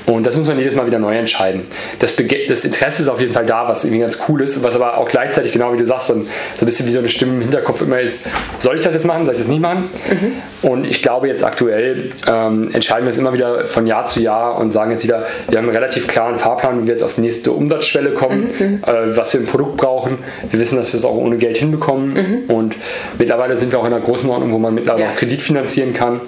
[0.05, 1.63] und das muss man jedes Mal wieder neu entscheiden.
[1.99, 2.13] Das,
[2.47, 5.09] das, Interesse ist auf jeden Fall da, was irgendwie ganz cool ist, was aber auch
[5.09, 7.41] gleichzeitig, genau wie du sagst, so ein, so ein bisschen wie so eine Stimme im
[7.41, 8.27] Hinterkopf immer ist,
[8.59, 9.89] soll ich das jetzt machen, soll ich das nicht machen?
[10.09, 10.69] Mhm.
[10.69, 14.57] Und ich glaube jetzt aktuell ähm, entscheiden wir es immer wieder von Jahr zu Jahr
[14.57, 17.21] und sagen jetzt wieder, wir haben einen relativ klaren Fahrplan, wie wir jetzt auf die
[17.21, 18.81] nächste Umsatzschwelle kommen, mhm.
[18.85, 20.19] äh, was wir im Produkt brauchen.
[20.51, 22.55] Wir wissen, dass wir es auch ohne Geld hinbekommen und, mhm.
[22.55, 22.75] und
[23.17, 25.11] mittlerweile sind wir auch in einer großen Ordnung, wo man mittlerweile ja.
[25.11, 26.21] auch Kredit finanzieren kann.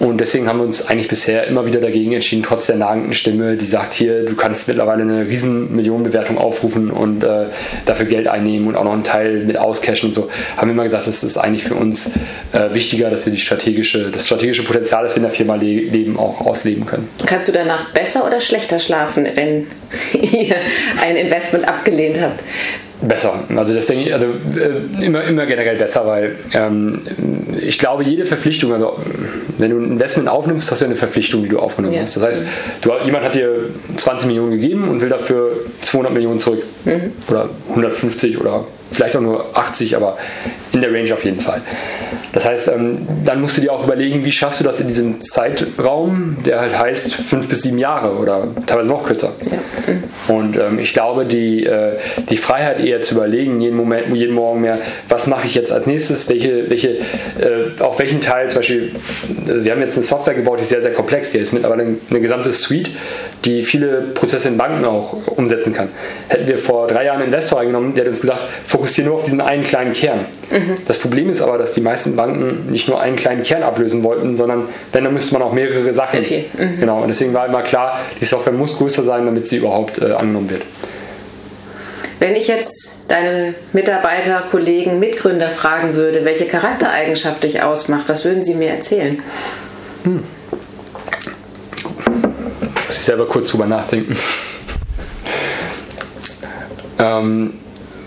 [0.00, 3.58] Und deswegen haben wir uns eigentlich bisher immer wieder dagegen entschieden, trotz der nagenden Stimme,
[3.58, 7.48] die sagt hier, du kannst mittlerweile eine riesen Millionenbewertung aufrufen und äh,
[7.84, 10.84] dafür Geld einnehmen und auch noch einen Teil mit auscashen und so, haben wir immer
[10.84, 12.12] gesagt, das ist eigentlich für uns
[12.52, 15.66] äh, wichtiger, dass wir die strategische, das strategische Potenzial, das wir in der Firma le
[15.66, 17.06] leben, auch ausleben können.
[17.26, 19.66] Kannst du danach besser oder schlechter schlafen, wenn
[20.22, 20.56] ihr
[21.04, 22.40] ein Investment abgelehnt habt?
[23.02, 23.32] Besser.
[23.56, 27.00] Also das denke ich, also äh, immer, immer generell besser, weil ähm,
[27.58, 28.98] ich glaube, jede Verpflichtung, also
[29.56, 32.02] wenn du ein Investment aufnimmst, hast du eine Verpflichtung, die du aufgenommen ja.
[32.02, 32.16] hast.
[32.16, 32.42] Das heißt,
[32.82, 36.62] du, jemand hat dir 20 Millionen gegeben und will dafür 200 Millionen zurück.
[36.84, 37.12] Mhm.
[37.28, 40.18] Oder 150 oder vielleicht auch nur 80, aber
[40.72, 41.60] in der Range auf jeden Fall.
[42.32, 45.20] Das heißt, ähm, dann musst du dir auch überlegen, wie schaffst du das in diesem
[45.20, 49.32] Zeitraum, der halt heißt fünf bis sieben Jahre oder teilweise noch kürzer.
[49.50, 49.58] Ja.
[50.34, 54.60] Und ähm, ich glaube, die, äh, die Freiheit eher zu überlegen, jeden Moment, jeden Morgen
[54.60, 54.78] mehr,
[55.08, 58.92] was mache ich jetzt als nächstes, welche, welche, äh, auf welchen Teil zum Beispiel,
[59.46, 61.82] äh, wir haben jetzt eine Software gebaut, die ist sehr, sehr komplex, die ist mittlerweile
[61.82, 62.90] eine, eine gesamte Suite,
[63.44, 65.88] die viele Prozesse in Banken auch umsetzen kann.
[66.28, 69.24] Hätten wir vor drei Jahren einen Investor eingenommen, der hat uns gesagt, fokussiere nur auf
[69.24, 70.26] diesen einen kleinen Kern.
[70.50, 70.59] Mhm.
[70.86, 74.36] Das Problem ist aber, dass die meisten Banken nicht nur einen kleinen Kern ablösen wollten,
[74.36, 76.20] sondern wenn, dann müsste man auch mehrere Sachen.
[76.20, 76.80] Mhm.
[76.80, 80.12] Genau, und deswegen war immer klar, die Software muss größer sein, damit sie überhaupt äh,
[80.12, 80.62] angenommen wird.
[82.18, 88.44] Wenn ich jetzt deine Mitarbeiter, Kollegen, Mitgründer fragen würde, welche Charaktereigenschaft dich ausmacht, was würden
[88.44, 89.22] sie mir erzählen?
[90.04, 90.22] Hm.
[92.86, 94.16] Muss ich selber kurz drüber nachdenken.
[96.98, 97.54] ähm,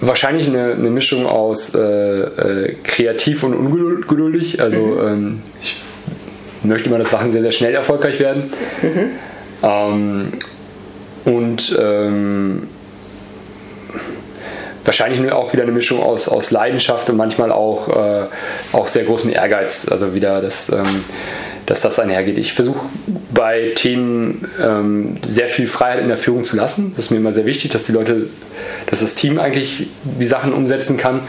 [0.07, 4.61] wahrscheinlich eine, eine, Mischung aus äh, äh, kreativ und ungeduldig.
[4.61, 5.07] Also mhm.
[5.07, 5.77] ähm, ich
[6.63, 8.51] möchte immer, dass Sachen sehr, sehr schnell erfolgreich werden.
[8.81, 9.11] Mhm.
[9.63, 10.31] Ähm,
[11.25, 12.67] und ähm,
[14.83, 18.25] wahrscheinlich auch wieder eine Mischung aus, aus Leidenschaft und manchmal auch, äh,
[18.73, 19.87] auch sehr großem Ehrgeiz.
[19.89, 21.05] Also wieder das ähm,
[21.65, 22.38] dass das einhergeht.
[22.38, 22.80] Ich versuche
[23.34, 26.93] bei Themen ähm, sehr viel Freiheit in der Führung zu lassen.
[26.95, 28.28] Das ist mir immer sehr wichtig, dass die Leute,
[28.89, 31.21] dass das Team eigentlich die Sachen umsetzen kann.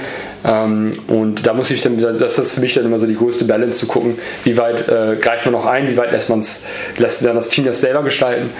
[0.45, 3.45] Ähm, und da muss ich dann, das ist für mich dann immer so die größte
[3.45, 6.65] Balance zu gucken, wie weit äh, greift man noch ein, wie weit lässt man es,
[6.99, 8.51] lässt dann das Team das selber gestalten.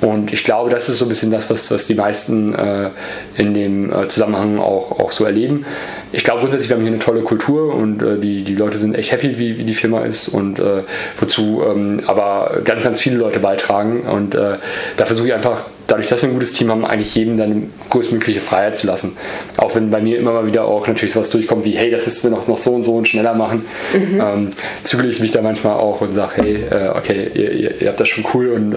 [0.00, 2.90] Und ich glaube, das ist so ein bisschen das, was, was die meisten äh,
[3.36, 5.64] in dem äh, Zusammenhang auch, auch so erleben.
[6.12, 8.94] Ich glaube grundsätzlich, wir haben hier eine tolle Kultur und äh, die, die Leute sind
[8.94, 10.82] echt happy, wie, wie die Firma ist und äh,
[11.18, 14.02] wozu ähm, aber ganz, ganz viele Leute beitragen.
[14.02, 14.58] Und äh,
[14.96, 18.40] da versuche ich einfach, dadurch, dass wir ein gutes Team haben, eigentlich jedem dann größtmögliche
[18.40, 19.16] Freiheit zu lassen.
[19.56, 22.30] Auch wenn bei mir immer mal wieder auch natürlich sowas durchkommt wie, hey, das müssten
[22.30, 24.20] wir noch, noch so und so und schneller machen, mhm.
[24.20, 24.50] ähm,
[24.84, 27.98] zügel ich mich da manchmal auch und sage, hey, äh, okay, ihr, ihr, ihr, habt
[27.98, 28.74] das schon cool und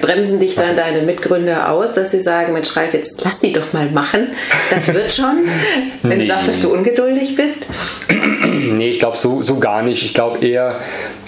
[0.00, 3.72] Bremsen dich dann deine Mitgründer aus, dass sie sagen, Mensch, Ralf, jetzt lass die doch
[3.72, 4.28] mal machen.
[4.70, 5.46] Das wird schon.
[6.02, 6.24] Wenn nee.
[6.24, 7.66] du sagst, dass du ungeduldig bist.
[8.08, 10.04] nee, ich glaube so, so gar nicht.
[10.04, 10.76] Ich glaube eher,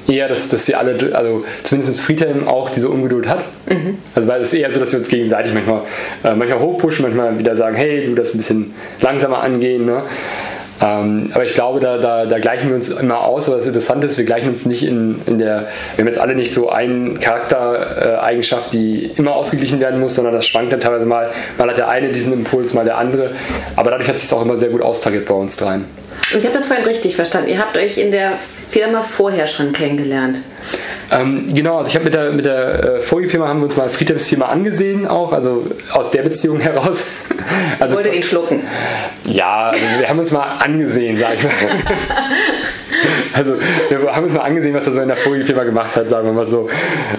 [0.08, 3.44] eher, dass, dass wir alle, also zumindest Friedhelm auch diese Ungeduld hat.
[3.66, 3.98] Mhm.
[4.14, 5.82] Also weil es ist eher so, dass wir uns gegenseitig manchmal,
[6.24, 9.86] äh, manchmal hochpushen, manchmal wieder sagen, hey, du das ein bisschen langsamer angehen.
[9.86, 10.02] Ne?
[10.82, 13.50] Ähm, aber ich glaube, da, da, da, gleichen wir uns immer aus.
[13.50, 16.52] Was interessant ist, wir gleichen uns nicht in, in der, wir haben jetzt alle nicht
[16.52, 21.30] so eine Charaktereigenschaft, die immer ausgeglichen werden muss, sondern das schwankt dann teilweise mal.
[21.56, 23.32] Mal hat der eine diesen Impuls, mal der andere.
[23.76, 25.86] Aber dadurch hat es sich auch immer sehr gut austariert bei uns dreien.
[26.36, 27.48] Ich habe das vorhin richtig verstanden.
[27.48, 28.32] Ihr habt euch in der
[28.70, 30.40] Firma vorher schon kennengelernt.
[31.10, 33.88] Ähm, genau, also ich habe mit der, mit der äh, Folgefirma haben wir uns mal
[33.88, 37.04] Friedhelms Firma angesehen auch, also aus der Beziehung heraus.
[37.78, 38.62] Also, Wollte ihn schlucken.
[39.24, 41.52] Ja, also wir haben uns mal angesehen, sag ich mal.
[43.32, 43.54] also
[43.88, 46.32] wir haben uns mal angesehen, was er so in der Folgefirma gemacht hat, sagen wir
[46.32, 46.68] mal so.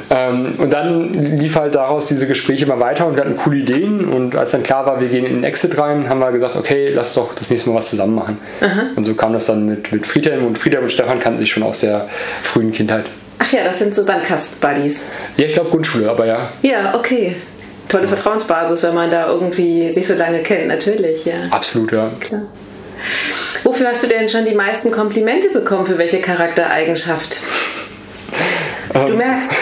[0.10, 4.06] Ähm, und dann lief halt daraus diese Gespräche mal weiter und wir hatten coole Ideen
[4.06, 6.92] und als dann klar war, wir gehen in den Exit rein, haben wir gesagt, okay,
[6.94, 8.38] lass doch das nächste Mal was zusammen machen.
[8.60, 8.88] Aha.
[8.96, 11.64] Und so kam das dann mit, mit Friedhelm und Friedhelm und Stefan kannten sich schon
[11.64, 12.10] aus der
[12.44, 13.06] frühen Kindheit.
[13.40, 15.04] Ach ja, das sind so Sandkasten-Buddies.
[15.38, 16.50] Ja, ich glaube Grundschule, aber ja.
[16.62, 17.36] Ja, okay.
[17.88, 18.10] Tolle ja.
[18.10, 21.36] Vertrauensbasis, wenn man da irgendwie sich so lange kennt, natürlich, ja.
[21.52, 22.12] Absolut, ja.
[22.20, 22.42] Klar.
[23.64, 25.86] Wofür hast du denn schon die meisten Komplimente bekommen?
[25.86, 27.40] Für welche Charaktereigenschaft?
[28.94, 29.18] Du ähm.
[29.18, 29.56] merkst,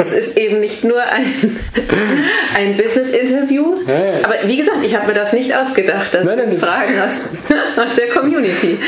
[0.00, 1.60] es ist eben nicht nur ein,
[2.56, 3.76] ein Business-Interview.
[3.86, 4.24] Ja, ja.
[4.24, 6.12] Aber wie gesagt, ich habe mir das nicht ausgedacht.
[6.12, 7.30] Das nein, nein, sind Fragen aus,
[7.86, 8.78] aus der Community.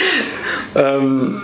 [0.75, 1.43] Ähm,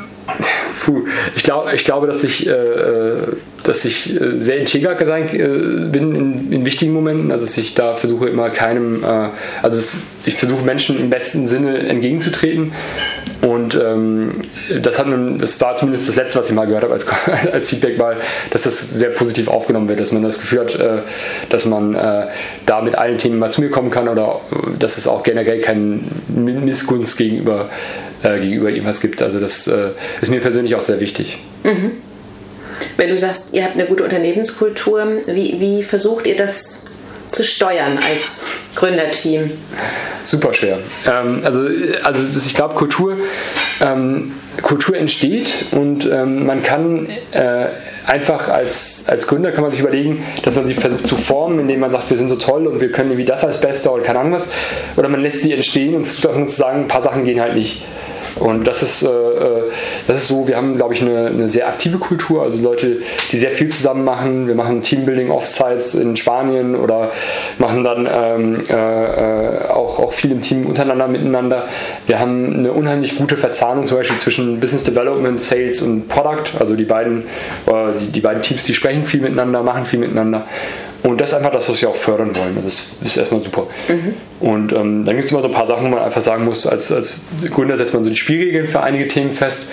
[0.83, 1.05] Puh,
[1.37, 3.17] ich, glaub, ich glaube, dass ich, äh, äh
[3.63, 5.47] dass ich äh, sehr integer sein, äh,
[5.93, 7.31] bin in, in, wichtigen Momenten.
[7.31, 9.29] Also dass ich da versuche immer keinem, äh,
[9.63, 9.95] also es,
[10.27, 12.73] ich versuche Menschen im besten Sinne entgegenzutreten.
[13.43, 14.33] Und ähm,
[14.81, 15.07] das, hat
[15.39, 17.07] das war zumindest das Letzte, was ich mal gehört habe als,
[17.53, 18.17] als Feedback mal,
[18.51, 20.99] dass das sehr positiv aufgenommen wird, dass man das Gefühl hat, äh,
[21.49, 21.93] dass man
[22.67, 24.41] da mit allen Themen mal zu mir kommen kann oder
[24.79, 27.69] dass es auch generell keinen Missgunst gegenüber
[28.23, 29.21] äh, gegenüber ihm was gibt.
[29.21, 31.39] Also das äh, ist mir persönlich auch sehr wichtig.
[31.65, 31.93] Mhm.
[32.97, 36.87] Wenn du sagst, ihr habt eine gute Unternehmenskultur, wie, wie versucht ihr das
[37.33, 39.51] zu steuern als Gründerteam?
[40.25, 40.79] Super schwer.
[41.07, 41.67] Ähm, also,
[42.03, 43.17] also das, ich glaube, Kultur,
[43.81, 47.69] ähm, Kultur entsteht und ähm, man kann äh,
[48.07, 51.81] einfach als, als Gründer kann man sich überlegen, dass man sie versucht zu formen, indem
[51.81, 54.21] man sagt, wir sind so toll und wir können irgendwie das als Bester oder keine
[54.21, 54.49] Ahnung was.
[54.97, 57.57] Oder man lässt sie entstehen und versucht einfach zu sagen, ein paar Sachen gehen halt
[57.57, 57.83] nicht.
[58.37, 59.71] Und das ist, äh, äh,
[60.07, 62.99] das ist so, wir haben, glaube ich, eine, eine, sehr aktive Kultur, also Leute,
[63.31, 64.47] die sehr viel zusammen machen.
[64.47, 67.13] Wir machen Teambuilding-Offsites in Spanien oder
[67.59, 71.65] machen dann ähm, äh, äh, auch, auch viel im Team untereinander, miteinander.
[72.07, 76.59] Wir haben eine unheimlich gute Verzahnung zum Beispiel zwischen Business Development, Sales und Product.
[76.59, 77.25] Also die beiden,
[77.67, 80.47] äh, die, die beiden Teams, die sprechen viel miteinander, machen viel miteinander.
[81.03, 82.57] Und das ist einfach das, was wir auch fördern wollen.
[82.65, 83.67] Das ist erstmal super.
[83.89, 84.15] Mhm.
[84.39, 86.67] Und ähm, dann gibt es immer so ein paar Sachen, wo man einfach sagen muss,
[86.67, 89.65] als, als Gründer setzt man so die Spielregeln für einige Themen fest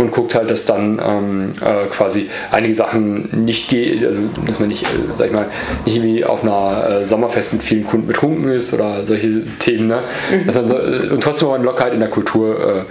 [0.00, 4.68] und guckt halt, dass dann ähm, äh, quasi einige Sachen nicht geht, also dass man
[4.68, 4.86] nicht, äh,
[5.16, 5.46] sag ich mal,
[5.84, 10.00] nicht irgendwie auf einer äh, Sommerfest mit vielen Kunden betrunken ist oder solche Themen, ne?
[10.30, 10.50] Mhm.
[10.50, 12.86] So, äh, und trotzdem eine Lockerheit in der Kultur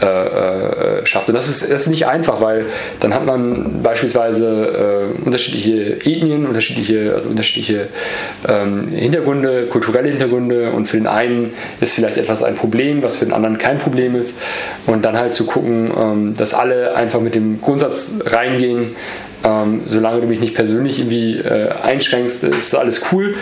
[0.00, 1.28] äh, äh, schafft.
[1.28, 2.66] Und das ist, das ist nicht einfach, weil
[3.00, 7.88] dann hat man beispielsweise unterschiedliche Ethnien, unterschiedliche, also unterschiedliche
[8.48, 13.24] ähm, Hintergründe, kulturelle Hintergründe und für den einen ist vielleicht etwas ein Problem, was für
[13.24, 14.38] den anderen kein Problem ist.
[14.86, 18.96] Und dann halt zu gucken, ähm, dass alle einfach mit dem Grundsatz reingehen,
[19.44, 23.34] ähm, solange du mich nicht persönlich irgendwie äh, einschränkst, ist alles cool.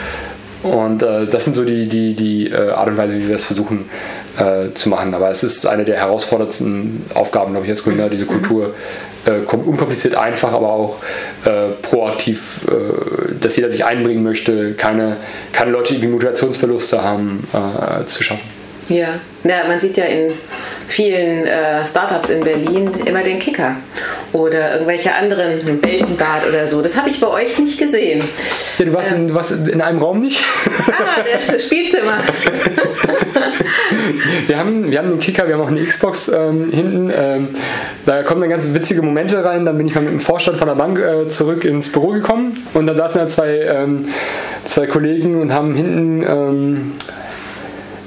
[0.63, 3.45] Und äh, das sind so die, die, die äh, Art und Weise, wie wir es
[3.45, 3.91] versuchen
[4.39, 5.15] äh, zu machen.
[5.15, 8.75] Aber es ist eine der herausforderndsten Aufgaben, glaube ich, als Gründer, diese Kultur
[9.27, 10.97] äh, unkompliziert einfach, aber auch
[11.45, 12.61] äh, proaktiv,
[13.41, 15.19] dass jeder sich einbringen möchte, keine,
[15.53, 17.47] keine Leute, die Motivationsverluste haben,
[18.07, 18.54] zu schaffen.
[18.89, 19.09] Ja.
[19.45, 20.33] ja, man sieht ja in
[20.87, 23.77] vielen äh, Startups in Berlin immer den Kicker
[24.33, 26.83] oder irgendwelche anderen, Weltenbad oder so.
[26.83, 28.23] Das habe ich bei euch nicht gesehen.
[28.79, 30.45] Ja, du warst, ähm, in, warst in einem Raum nicht?
[30.89, 32.19] Ah, das Spielzimmer.
[34.47, 37.13] wir, haben, wir haben den Kicker, wir haben auch eine Xbox ähm, hinten.
[37.15, 37.49] Ähm,
[38.07, 39.65] da kommen dann ganz witzige Momente rein.
[39.65, 42.53] Dann bin ich mal mit dem Vorstand von der Bank äh, zurück ins Büro gekommen
[42.75, 44.09] und dann saßen da zwei, ähm,
[44.65, 46.93] zwei Kollegen und haben hinten ähm,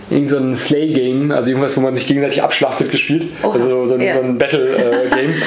[0.09, 3.29] irgend so ein Slay-Game, also irgendwas, wo man sich gegenseitig abschlachtet, gespielt.
[3.43, 4.15] Oh, also so ein, ja.
[4.15, 5.31] so ein Battle-Game.
[5.31, 5.35] Äh,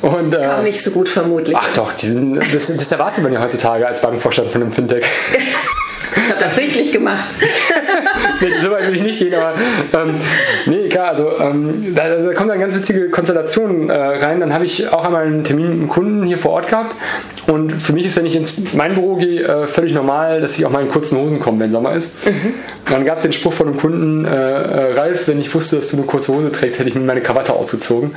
[0.00, 1.56] Und, das kam äh, nicht so gut vermutlich.
[1.56, 5.04] Ach doch, sind, das, das, erwartet man ja heutzutage als Bankvorstand von einem Fintech.
[6.16, 7.24] Ich habe absichtlich gemacht.
[8.40, 9.54] nee, so weit will ich nicht gehen, aber
[9.92, 10.14] ähm,
[10.66, 14.40] nee, klar, also ähm, da, da kommt dann ganz witzige Konstellationen äh, rein.
[14.40, 16.94] Dann habe ich auch einmal einen Termin mit einem Kunden hier vor Ort gehabt
[17.46, 20.66] und für mich ist, wenn ich ins mein Büro gehe, äh, völlig normal, dass ich
[20.66, 22.26] auch mal in kurzen Hosen komme, wenn Sommer ist.
[22.26, 22.54] Mhm.
[22.90, 25.88] Dann gab es den Spruch von einem Kunden, äh, äh, Ralf, wenn ich wusste, dass
[25.88, 28.12] du eine kurze Hose trägst, hätte ich mir meine Krawatte ausgezogen.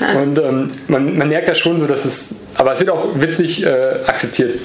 [0.00, 0.20] Ah.
[0.20, 2.34] Und ähm, man, man merkt ja schon so, dass es,
[2.66, 3.68] aber es wird auch witzig äh,
[4.06, 4.58] akzeptiert,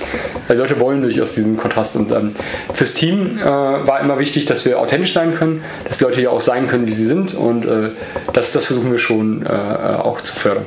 [0.47, 1.95] weil Leute wollen durchaus diesen Kontrast.
[1.95, 2.35] Und ähm,
[2.73, 6.31] fürs Team äh, war immer wichtig, dass wir authentisch sein können, dass die Leute ja
[6.31, 7.35] auch sein können, wie sie sind.
[7.35, 7.89] Und äh,
[8.33, 10.65] das, das versuchen wir schon auch zu fördern.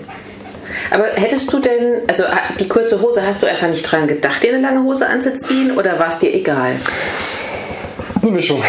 [0.91, 2.25] Aber hättest du denn, also
[2.61, 5.99] die kurze Hose, hast du einfach nicht dran gedacht, dir eine lange Hose anzuziehen oder
[5.99, 6.77] war es dir egal?
[8.25, 8.63] Eine Mischung.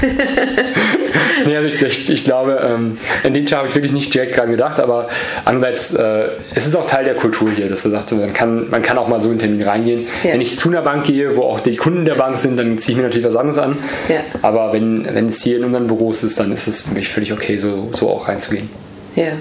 [1.46, 4.34] nee, also ich, ich, ich glaube, ähm, in dem Fall habe ich wirklich nicht direkt
[4.38, 5.08] dran gedacht, aber
[5.44, 8.82] andererseits, äh, es ist auch Teil der Kultur hier, dass du sagst, man kann, man
[8.82, 10.06] kann auch mal so in Termin reingehen.
[10.24, 10.32] Ja.
[10.32, 12.92] Wenn ich zu einer Bank gehe, wo auch die Kunden der Bank sind, dann ziehe
[12.92, 13.76] ich mir natürlich was anderes an.
[14.08, 14.20] Ja.
[14.40, 17.30] Aber wenn, wenn es hier in unseren Büros ist, dann ist es für mich völlig
[17.30, 18.70] okay, so, so auch reinzugehen.
[19.16, 19.32] Ja.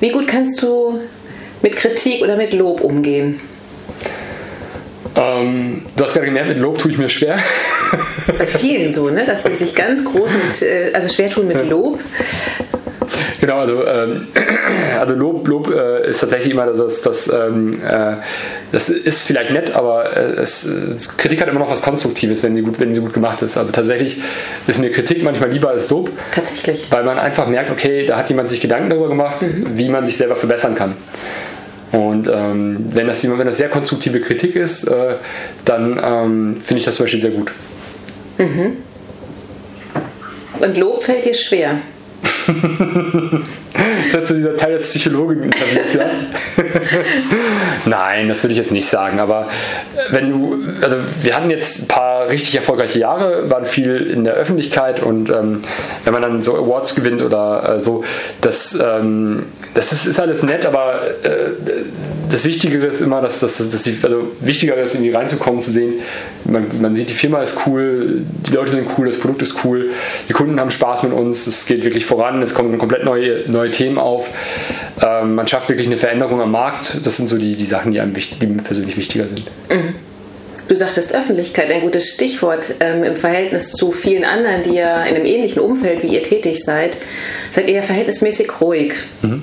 [0.00, 1.00] Wie gut kannst du
[1.62, 3.40] mit Kritik oder mit Lob umgehen?
[5.18, 7.38] Ähm, du hast gerade gemerkt, mit Lob tue ich mir schwer.
[7.90, 9.26] Das ist bei vielen so, ne?
[9.26, 11.98] dass sie sich ganz groß mit, äh, also schwer tun mit Lob.
[13.40, 14.26] Genau, also, ähm,
[15.00, 18.16] also Lob, Lob äh, ist tatsächlich immer das, das, ähm, äh,
[18.72, 20.68] das ist vielleicht nett, aber äh, es,
[21.16, 23.56] Kritik hat immer noch was Konstruktives, wenn sie, gut, wenn sie gut gemacht ist.
[23.56, 24.20] Also tatsächlich
[24.66, 26.10] ist mir Kritik manchmal lieber als Lob.
[26.32, 26.86] Tatsächlich.
[26.90, 29.78] Weil man einfach merkt, okay, da hat jemand sich Gedanken darüber gemacht, mhm.
[29.78, 30.96] wie man sich selber verbessern kann.
[31.92, 35.14] Und ähm, wenn, das, wenn das sehr konstruktive Kritik ist, äh,
[35.64, 37.50] dann ähm, finde ich das zum Beispiel sehr gut.
[38.36, 38.76] Mhm.
[40.60, 41.78] Und Lob fällt dir schwer?
[44.12, 46.10] Das ist so dieser Teil des Psychologen-Interviews, ja?
[47.86, 49.48] Nein, das würde ich jetzt nicht sagen, aber
[50.10, 54.34] wenn du, also wir hatten jetzt ein paar richtig erfolgreiche Jahre, waren viel in der
[54.34, 55.62] Öffentlichkeit und ähm,
[56.04, 58.04] wenn man dann so Awards gewinnt oder äh, so,
[58.40, 61.50] das, ähm, das ist, ist, alles nett, aber äh,
[62.30, 65.94] das Wichtigere ist immer, dass, dass, dass die, also wichtiger ist, irgendwie reinzukommen, zu sehen,
[66.44, 69.90] man, man sieht, die Firma ist cool, die Leute sind cool, das Produkt ist cool,
[70.28, 73.70] die Kunden haben Spaß mit uns, es geht wirklich voran, es kommen komplett neue, neue
[73.70, 74.30] Themen auf,
[75.02, 76.98] ähm, man schafft wirklich eine Veränderung am Markt.
[77.04, 79.44] Das sind so die, die Sachen, die, einem, die mir persönlich wichtiger sind.
[79.70, 79.94] Mhm.
[80.68, 85.16] Du sagtest Öffentlichkeit, ein gutes Stichwort ähm, im Verhältnis zu vielen anderen, die ja in
[85.16, 86.98] einem ähnlichen Umfeld wie ihr tätig seid,
[87.50, 88.92] seid ihr ja verhältnismäßig ruhig.
[89.22, 89.42] Mhm.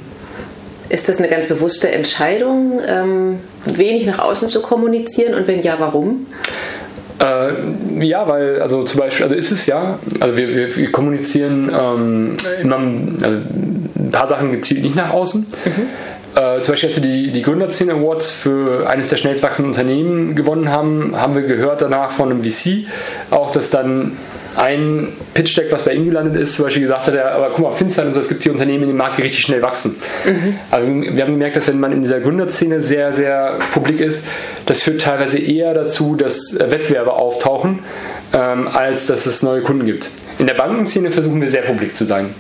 [0.90, 5.78] Ist das eine ganz bewusste Entscheidung, ähm, wenig nach außen zu kommunizieren und wenn ja,
[5.80, 6.28] warum?
[7.20, 11.72] Äh, ja, weil, also zum Beispiel, also ist es ja, also wir, wir, wir kommunizieren
[11.74, 13.38] ähm, immer also
[13.98, 15.46] ein paar Sachen gezielt nicht nach außen.
[15.66, 15.72] Mhm.
[16.36, 20.36] Äh, zum Beispiel, als wir die, die Gründerszene Awards für eines der schnellst wachsenden Unternehmen
[20.36, 22.88] gewonnen haben, haben wir gehört danach von einem VC
[23.32, 24.18] auch, dass dann
[24.58, 27.72] ein Pitch-Deck, was bei ihm gelandet ist, zum Beispiel gesagt hat, er, aber guck mal,
[27.72, 29.96] Finster und so, es gibt hier Unternehmen in dem Markt, die richtig schnell wachsen.
[30.26, 30.56] Mhm.
[30.72, 34.26] Also wir haben gemerkt, dass wenn man in dieser Gründerszene sehr, sehr publik ist,
[34.66, 37.80] das führt teilweise eher dazu, dass Wettbewerbe auftauchen,
[38.34, 40.10] ähm, als dass es neue Kunden gibt.
[40.40, 42.34] In der Bankenszene versuchen wir sehr publik zu sein.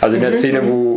[0.00, 0.36] Also in der mhm.
[0.36, 0.93] Szene, wo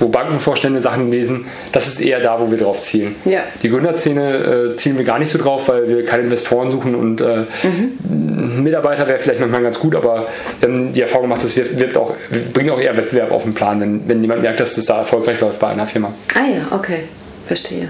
[0.00, 3.14] wo Bankenvorstände Sachen lesen, das ist eher da, wo wir drauf zielen.
[3.24, 3.40] Ja.
[3.62, 7.20] Die Gründerszene äh, zielen wir gar nicht so drauf, weil wir keine Investoren suchen und
[7.20, 8.62] äh, mhm.
[8.62, 10.28] Mitarbeiter wäre vielleicht manchmal ganz gut, aber
[10.60, 12.14] wir haben die Erfahrung gemacht, das wirkt, wirkt auch,
[12.52, 15.40] bringt auch eher Wettbewerb auf den Plan, wenn, wenn jemand merkt, dass es da erfolgreich
[15.40, 16.12] läuft bei einer Firma.
[16.34, 17.00] Ah ja, okay,
[17.46, 17.88] verstehe.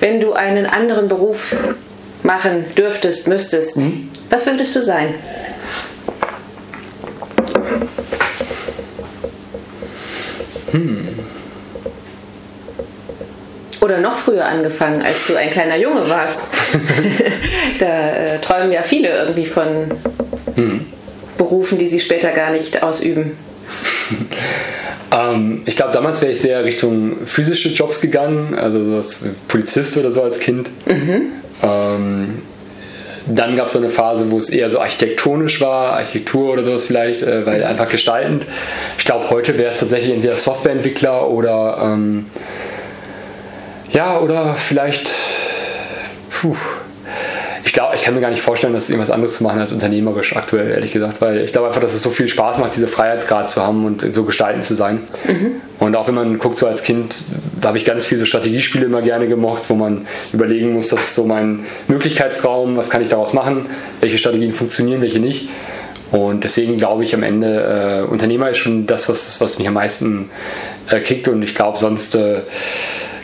[0.00, 1.54] Wenn du einen anderen Beruf
[2.22, 4.10] machen dürftest, müsstest, mhm.
[4.30, 5.14] was würdest du sein?
[10.72, 11.08] Hm.
[13.80, 16.54] Oder noch früher angefangen, als du ein kleiner Junge warst.
[17.80, 19.66] da äh, träumen ja viele irgendwie von
[20.54, 20.86] hm.
[21.36, 23.36] Berufen, die sie später gar nicht ausüben.
[25.12, 29.96] ähm, ich glaube, damals wäre ich sehr Richtung physische Jobs gegangen, also so als Polizist
[29.96, 30.70] oder so als Kind.
[30.86, 31.32] Mhm.
[31.62, 32.42] Ähm,
[33.26, 36.86] dann gab es so eine Phase, wo es eher so architektonisch war, Architektur oder sowas
[36.86, 38.46] vielleicht, äh, weil einfach gestaltend.
[38.98, 42.26] Ich glaube, heute wäre es tatsächlich entweder Softwareentwickler oder ähm,
[43.92, 45.10] ja, oder vielleicht
[46.30, 46.56] puh,
[47.64, 50.34] ich glaube, ich kann mir gar nicht vorstellen, dass irgendwas anderes zu machen als unternehmerisch
[50.34, 53.48] aktuell, ehrlich gesagt, weil ich glaube einfach, dass es so viel Spaß macht, diese Freiheitsgrad
[53.48, 55.02] zu haben und so gestalten zu sein.
[55.26, 55.52] Mhm.
[55.78, 57.18] Und auch wenn man guckt, so als Kind,
[57.60, 61.00] da habe ich ganz viele so Strategiespiele immer gerne gemocht, wo man überlegen muss, das
[61.00, 63.66] ist so mein Möglichkeitsraum, was kann ich daraus machen,
[64.00, 65.48] welche Strategien funktionieren, welche nicht.
[66.10, 69.74] Und deswegen glaube ich am Ende, äh, Unternehmer ist schon das, was, was mich am
[69.74, 70.30] meisten
[70.90, 72.40] äh, kickt und ich glaube sonst äh,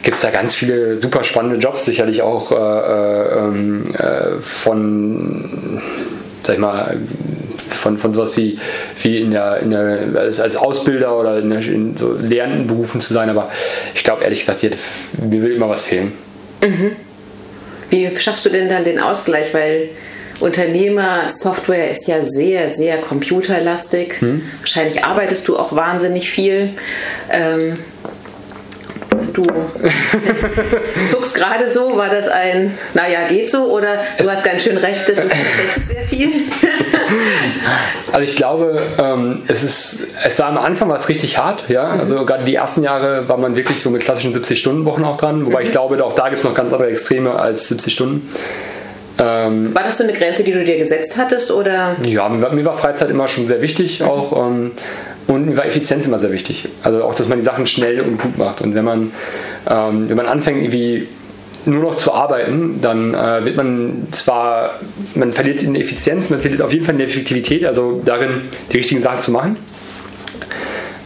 [0.03, 5.83] gibt es da ganz viele super spannende Jobs, sicherlich auch äh, äh, ähm, äh, von,
[6.43, 6.97] sag ich mal,
[7.71, 8.59] von, von sowas wie,
[9.03, 13.01] wie in der, in der, als, als Ausbilder oder in, der, in so lehrenden Berufen
[13.01, 13.51] zu sein, aber
[13.95, 14.71] ich glaube ehrlich gesagt, hier,
[15.23, 16.13] mir will immer was fehlen.
[16.63, 16.93] Mhm.
[17.91, 19.55] Wie schaffst du denn dann den Ausgleich?
[19.55, 19.91] Weil
[20.41, 24.21] Unternehmer, Software ist ja sehr, sehr computerlastig.
[24.21, 24.43] Hm.
[24.61, 26.71] Wahrscheinlich arbeitest du auch wahnsinnig viel.
[27.31, 27.79] Ähm,
[29.33, 29.45] Du
[31.11, 35.09] zuckst gerade so, war das ein, naja, geht so oder du hast ganz schön recht,
[35.09, 36.29] das ist tatsächlich sehr viel?
[38.13, 41.95] also ich glaube, ähm, es, ist, es war am Anfang was richtig hart, ja.
[41.95, 42.01] Mhm.
[42.01, 45.61] Also gerade die ersten Jahre war man wirklich so mit klassischen 70-Stunden-Wochen auch dran, wobei
[45.61, 45.67] mhm.
[45.67, 48.33] ich glaube, auch da gibt es noch ganz andere Extreme als 70 Stunden.
[49.19, 51.51] Ähm, war das so eine Grenze, die du dir gesetzt hattest?
[51.51, 51.97] Oder?
[52.05, 54.01] Ja, mir war Freizeit immer schon sehr wichtig.
[54.01, 54.07] Mhm.
[54.07, 54.73] Auch, ähm,
[55.29, 56.69] und mir war Effizienz immer sehr wichtig.
[56.83, 58.63] Also auch, dass man die Sachen schnell und gut macht.
[58.63, 59.13] Und wenn man,
[59.69, 61.07] ähm, wenn man anfängt, irgendwie
[61.67, 64.81] nur noch zu arbeiten, dann äh, wird man zwar,
[65.15, 68.41] man verliert in Effizienz, man verliert auf jeden Fall in Effektivität, also darin,
[68.73, 69.57] die richtigen Sachen zu machen.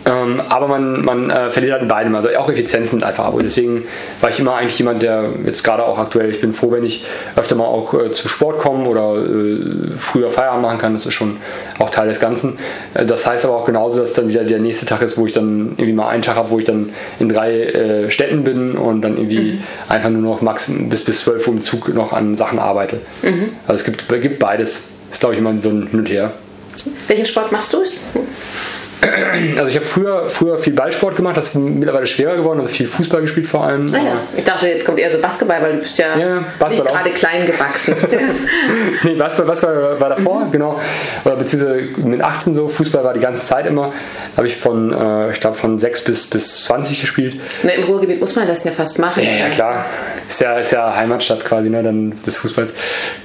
[0.04, 3.34] Ähm, aber man, man äh, verliert halt in beidem, also auch Effizienz nimmt einfach ab.
[3.34, 3.84] Und deswegen
[4.20, 7.04] war ich immer eigentlich jemand, der jetzt gerade auch aktuell, ich bin froh, wenn ich
[7.36, 11.14] öfter mal auch äh, zum Sport komme oder äh, früher Feierabend machen kann, das ist
[11.14, 11.36] schon
[11.78, 12.58] auch Teil des Ganzen.
[12.94, 15.32] Äh, das heißt aber auch genauso, dass dann wieder der nächste Tag ist, wo ich
[15.32, 19.02] dann irgendwie mal einen Tag habe, wo ich dann in drei äh, Städten bin und
[19.02, 19.62] dann irgendwie mhm.
[19.88, 23.00] einfach nur noch max bis bis 12 Uhr im Zug noch an Sachen arbeite.
[23.22, 23.46] Mhm.
[23.68, 24.88] Also es gibt, gibt beides.
[25.08, 26.32] Das ist glaube ich immer so ein Hin und Her.
[27.06, 27.84] Welchen Sport machst du?
[29.56, 32.86] Also ich habe früher, früher viel Ballsport gemacht, das ist mittlerweile schwerer geworden, also viel
[32.86, 33.92] Fußball gespielt vor allem.
[33.92, 36.84] Ah ja, ich dachte, jetzt kommt eher so Basketball, weil du bist ja, ja nicht
[36.84, 37.94] gerade klein gewachsen.
[39.02, 40.52] nee, Basketball, Basketball war davor, mhm.
[40.52, 40.80] genau.
[41.24, 43.92] Oder beziehungsweise mit 18 so, Fußball war die ganze Zeit immer.
[44.36, 47.40] Habe ich von, äh, ich glaube, von 6 bis, bis 20 gespielt.
[47.62, 49.22] Na, Im Ruhrgebiet muss man das ja fast machen.
[49.22, 49.84] Ja, ja klar.
[50.28, 52.72] Ist ja, ist ja Heimatstadt quasi, ne, dann des Fußballs.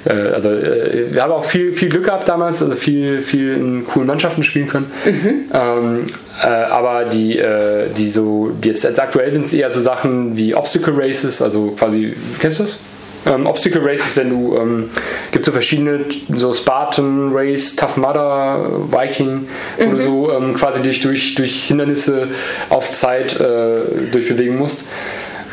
[0.05, 3.87] Äh, also äh, wir haben auch viel, viel Glück gehabt damals, also viel, viel in
[3.87, 4.91] coolen Mannschaften spielen können.
[5.05, 5.45] Mhm.
[5.67, 6.05] Ähm,
[6.41, 10.37] äh, aber die, äh, die so, die jetzt, jetzt aktuell sind es eher so Sachen
[10.37, 12.79] wie Obstacle Races, also quasi, kennst du das?
[13.25, 14.89] Ähm, Obstacle Races, wenn du, ähm,
[15.31, 19.47] gibt so verschiedene, so Spartan Race, Tough Mudder, Viking,
[19.79, 19.91] mhm.
[19.91, 22.27] wo du so ähm, quasi dich durch, durch Hindernisse
[22.69, 24.85] auf Zeit äh, durchbewegen musst.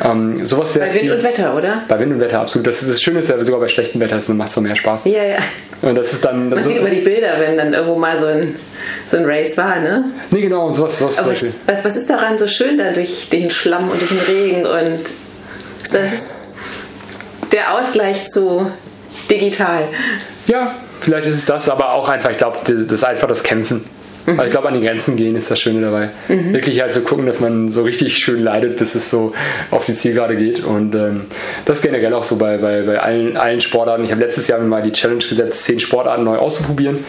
[0.03, 1.83] Ähm, sowas sehr Bei Wind viel, und Wetter, oder?
[1.87, 2.67] Bei Wind und Wetter, absolut.
[2.67, 5.05] Das, ist, das Schöne ist ja sogar bei schlechtem Wetter, es macht so mehr Spaß.
[5.05, 5.37] Ja, ja.
[5.81, 6.49] Und das ist dann.
[6.49, 8.55] dann Man sieht immer die Bilder, wenn dann irgendwo mal so ein,
[9.07, 10.05] so ein Race war, ne?
[10.31, 11.53] nee, genau, und sowas, sowas was, Beispiel.
[11.65, 14.99] was, was ist daran so schön dann durch den Schlamm und durch den Regen und
[15.83, 16.31] ist das
[17.51, 18.69] der Ausgleich zu
[19.29, 19.83] digital?
[20.47, 23.85] Ja, vielleicht ist es das, aber auch einfach, ich glaube, das ist einfach das Kämpfen.
[24.25, 26.09] Also ich glaube, an die Grenzen gehen ist das Schöne dabei.
[26.27, 29.33] Wirklich halt so gucken, dass man so richtig schön leidet, bis es so
[29.71, 30.63] auf die Zielgerade geht.
[30.63, 31.21] Und ähm,
[31.65, 34.03] das generell auch so bei, bei, bei allen, allen Sportarten.
[34.03, 37.03] Ich habe letztes Jahr mal die Challenge gesetzt, zehn Sportarten neu auszuprobieren.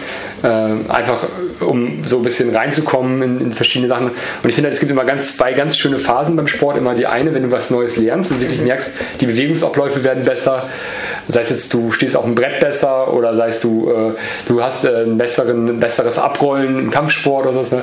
[0.44, 1.24] Ähm, einfach
[1.60, 4.08] um so ein bisschen reinzukommen in, in verschiedene Sachen.
[4.08, 6.76] Und ich finde, halt, es gibt immer ganz, zwei ganz schöne Phasen beim Sport.
[6.76, 10.68] Immer die eine, wenn du was Neues lernst und wirklich merkst, die Bewegungsabläufe werden besser.
[11.28, 14.12] Sei es jetzt, du stehst auf dem Brett besser oder sei es, du, äh,
[14.46, 17.76] du hast äh, ein, besseren, ein besseres Abrollen im Kampfsport oder so.
[17.76, 17.82] Ne?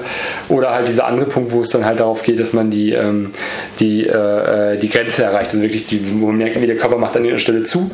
[0.49, 3.31] Oder halt dieser andere Punkt, wo es dann halt darauf geht, dass man die, ähm,
[3.79, 5.51] die, äh, die Grenze erreicht.
[5.51, 7.91] Also wirklich, die, wo man merkt, wie der Körper macht an der Stelle zu.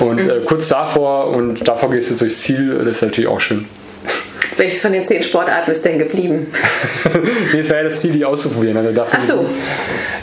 [0.00, 3.66] Und äh, kurz davor und davor gehst du durchs Ziel, das ist natürlich auch schön.
[4.56, 6.48] Welches von den zehn Sportarten ist denn geblieben?
[7.52, 8.76] nee, es war ja das Ziel, die auszuprobieren.
[8.76, 9.46] Also dafür Ach so.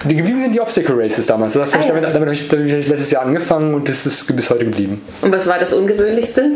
[0.05, 1.53] Die geblieben sind die Obstacle Races damals.
[1.53, 1.93] Das Ah, hab ich ja.
[1.93, 4.65] damit, damit habe ich, damit hab ich letztes Jahr angefangen und das ist bis heute
[4.65, 5.01] geblieben.
[5.21, 6.51] Und was war das Ungewöhnlichste?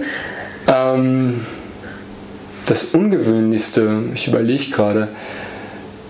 [0.67, 1.41] Ähm,
[2.67, 5.07] das Ungewöhnlichste, ich überlege gerade,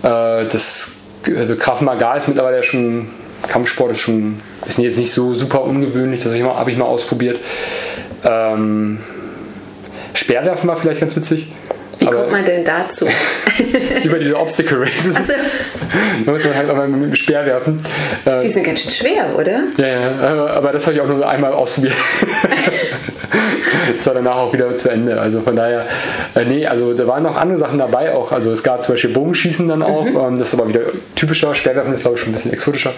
[0.02, 0.96] äh, das
[1.36, 3.08] also Krav Maga ist mittlerweile ja schon,
[3.48, 6.76] Kampfsport ist schon, ist jetzt nicht so super ungewöhnlich, das habe ich, mal- habe ich
[6.76, 7.38] mal ausprobiert.
[8.24, 8.98] Ähm,
[10.14, 11.50] Speerwerfen war vielleicht ganz witzig.
[12.02, 13.06] Wie aber kommt man denn dazu?
[14.02, 15.34] über diese Obstacle Races, Also,
[16.24, 17.80] da muss man halt auch mal mit dem Speer werfen.
[18.24, 19.62] Äh, die sind ganz schön schwer, oder?
[19.76, 21.94] Ja, ja, aber, das habe ich auch nur einmal ausprobiert.
[23.96, 25.20] das war danach auch wieder zu Ende.
[25.20, 25.86] Also von daher,
[26.34, 28.32] äh, nee, also da waren noch andere Sachen dabei auch.
[28.32, 30.06] Also es gab zum Beispiel Bogenschießen dann auch.
[30.06, 30.80] Ähm, das ist aber wieder
[31.14, 31.54] typischer.
[31.54, 32.92] Speerwerfen ist glaube ich schon ein bisschen exotischer.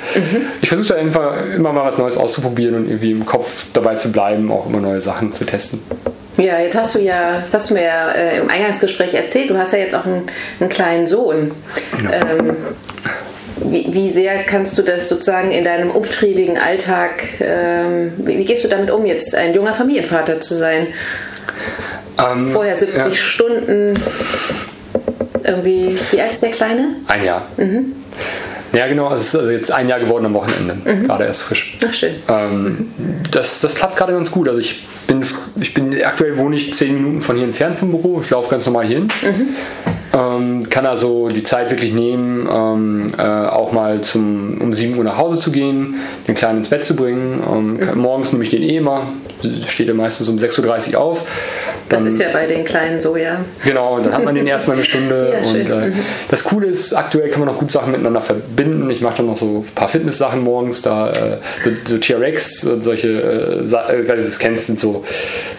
[0.62, 4.12] Ich versuche da einfach immer mal was Neues auszuprobieren und irgendwie im Kopf dabei zu
[4.12, 5.80] bleiben, auch immer neue Sachen zu testen.
[6.36, 9.56] Ja, jetzt hast du ja, das hast du mir ja äh, im Eingangsgespräch erzählt, du
[9.56, 10.26] hast ja jetzt auch einen,
[10.58, 11.52] einen kleinen Sohn.
[12.12, 12.56] Ähm,
[13.56, 18.64] wie, wie sehr kannst du das sozusagen in deinem umtriebigen Alltag, ähm, wie, wie gehst
[18.64, 20.88] du damit um, jetzt ein junger Familienvater zu sein?
[22.18, 23.14] Ähm, Vorher 70 ja.
[23.14, 23.94] Stunden,
[25.44, 26.96] irgendwie, wie alt ist der Kleine?
[27.06, 27.48] Ein Jahr.
[27.56, 27.94] Mhm.
[28.74, 29.12] Ja, genau.
[29.12, 30.76] Es ist also jetzt ein Jahr geworden am Wochenende.
[30.84, 31.06] Mhm.
[31.06, 31.78] Gerade erst frisch.
[31.86, 32.14] Ach schön.
[32.28, 32.90] Ähm,
[33.30, 34.48] das, das klappt gerade ganz gut.
[34.48, 35.24] Also ich bin,
[35.60, 38.20] ich bin aktuell wohne ich zehn Minuten von hier entfernt vom Büro.
[38.22, 39.08] Ich laufe ganz normal hier hin.
[40.14, 45.02] Ähm, kann also die Zeit wirklich nehmen, ähm, äh, auch mal zum, um 7 Uhr
[45.02, 45.96] nach Hause zu gehen,
[46.28, 47.42] den Kleinen ins Bett zu bringen.
[47.52, 49.08] Ähm, kann, morgens nehme ich den eh immer,
[49.66, 51.26] steht er meistens um 6.30 Uhr auf.
[51.88, 53.36] Das Dann- ist ja bei den Kleinen so, ja.
[53.62, 55.34] Genau, und dann hat man den erstmal eine Stunde.
[55.44, 55.92] Ja, und äh,
[56.30, 58.88] das Coole ist, aktuell kann man noch gut Sachen miteinander verbinden.
[58.90, 62.84] Ich mache dann noch so ein paar Fitness-Sachen morgens, da äh, so, so TRX und
[62.84, 63.08] solche,
[63.62, 65.04] äh, Sa- äh, du das kennst, sind so,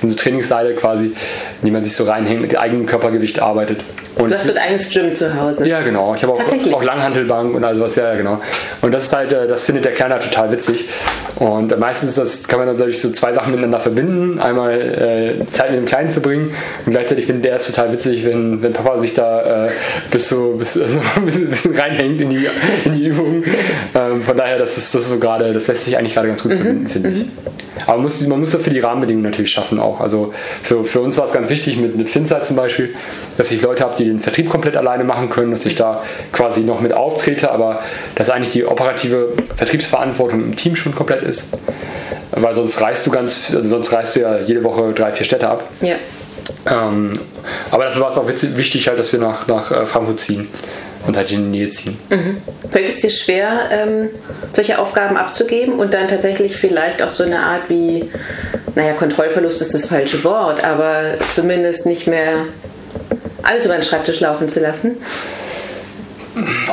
[0.01, 1.13] sind so Trainingsseile quasi,
[1.61, 3.79] die man sich so reinhängt, mit eigenem Körpergewicht arbeitet.
[4.17, 5.67] Und Du hast ein eigenes Gym zu Hause.
[5.67, 6.15] ja, genau.
[6.15, 6.39] Ich habe auch,
[6.73, 7.95] auch Langhantelbank und all sowas.
[7.97, 8.39] Ja, ja, genau.
[8.81, 10.87] Und das ist halt, äh, das findet der Kleine halt total witzig.
[11.35, 14.39] Und meistens ist das, kann man dann natürlich so zwei Sachen miteinander verbinden.
[14.39, 14.71] Einmal
[15.41, 16.51] äh, Zeit mit dem Kleinen verbringen
[16.85, 19.71] und gleichzeitig findet der es total witzig, wenn, wenn Papa sich da äh,
[20.11, 22.47] bis so bis, also ein bisschen, bisschen reinhängt in die,
[22.85, 23.43] in die Übung.
[23.93, 26.41] Ähm, von daher, das ist, das ist so gerade, das lässt sich eigentlich gerade ganz
[26.41, 27.25] gut Mhm, verbinden, finde ich.
[27.85, 29.99] Aber man muss, man muss dafür die Rahmenbedingungen natürlich schaffen auch.
[29.99, 32.95] Also für, für uns war es ganz wichtig mit, mit Finzeit zum Beispiel,
[33.37, 36.61] dass ich Leute habe, die den Vertrieb komplett alleine machen können, dass ich da quasi
[36.61, 37.81] noch mit auftrete, aber
[38.15, 41.57] dass eigentlich die operative Vertriebsverantwortung im Team schon komplett ist.
[42.35, 45.47] Weil sonst reist du ganz, also sonst reist du ja jede Woche drei, vier Städte
[45.47, 45.63] ab.
[45.81, 45.95] Ja.
[46.69, 47.19] Ähm,
[47.71, 50.47] aber dafür war es auch wichtig, halt, dass wir nach, nach äh, Frankfurt ziehen
[51.07, 51.97] und halt in die Nähe ziehen.
[52.69, 54.09] Fällt es dir schwer, ähm,
[54.51, 58.09] solche Aufgaben abzugeben und dann tatsächlich vielleicht auch so eine Art wie,
[58.75, 62.45] naja, Kontrollverlust ist das falsche Wort, aber zumindest nicht mehr
[63.43, 64.97] alles über den Schreibtisch laufen zu lassen?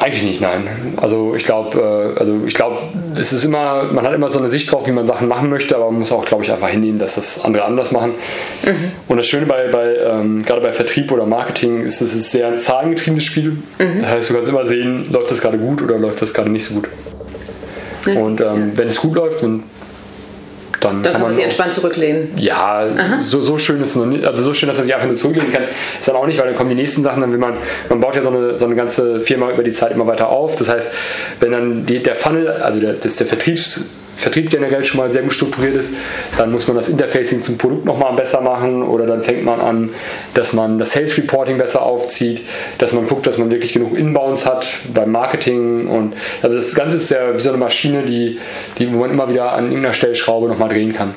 [0.01, 0.67] Eigentlich nicht, nein.
[0.97, 2.79] Also ich glaube, äh, also ich glaube,
[3.17, 5.77] es ist immer, man hat immer so eine Sicht drauf, wie man Sachen machen möchte,
[5.77, 8.13] aber man muss auch, glaube ich, einfach hinnehmen, dass das andere anders machen.
[9.09, 12.49] Und das Schöne bei, bei ähm, gerade bei Vertrieb oder Marketing ist, es ist sehr
[12.49, 13.57] ein zahlengetriebenes Spiel.
[13.79, 16.65] Das heißt, du kannst immer sehen, läuft das gerade gut oder läuft das gerade nicht
[16.65, 16.89] so gut.
[18.07, 19.63] Und ähm, wenn es gut läuft, dann,
[20.85, 22.31] dann, Dann kann man sich entspannt zurücklehnen.
[22.37, 22.87] ja,
[23.27, 24.25] so, so schön ist es noch nicht.
[24.25, 25.63] Also so schön, dass man sich einfach nur zurücklegen kann,
[25.99, 27.55] ist dann auch nicht, weil dann kommen die nächsten Sachen, dann will man,
[27.89, 30.57] man baut ja so eine, so eine ganze Firma über die Zeit immer weiter auf.
[30.57, 30.93] Das heißt,
[31.41, 33.81] wenn dann die, der Funnel, also der, das, der Vertriebs
[34.17, 35.95] Vertrieb generell schon mal sehr gut strukturiert ist,
[36.37, 39.91] dann muss man das Interfacing zum Produkt nochmal besser machen oder dann fängt man an,
[40.35, 42.43] dass man das Sales Reporting besser aufzieht,
[42.79, 46.97] dass man guckt, dass man wirklich genug Inbounds hat beim Marketing und also das Ganze
[46.97, 48.39] ist ja wie so eine Maschine, die,
[48.79, 51.15] die wo man immer wieder an irgendeiner Stellschraube nochmal drehen kann.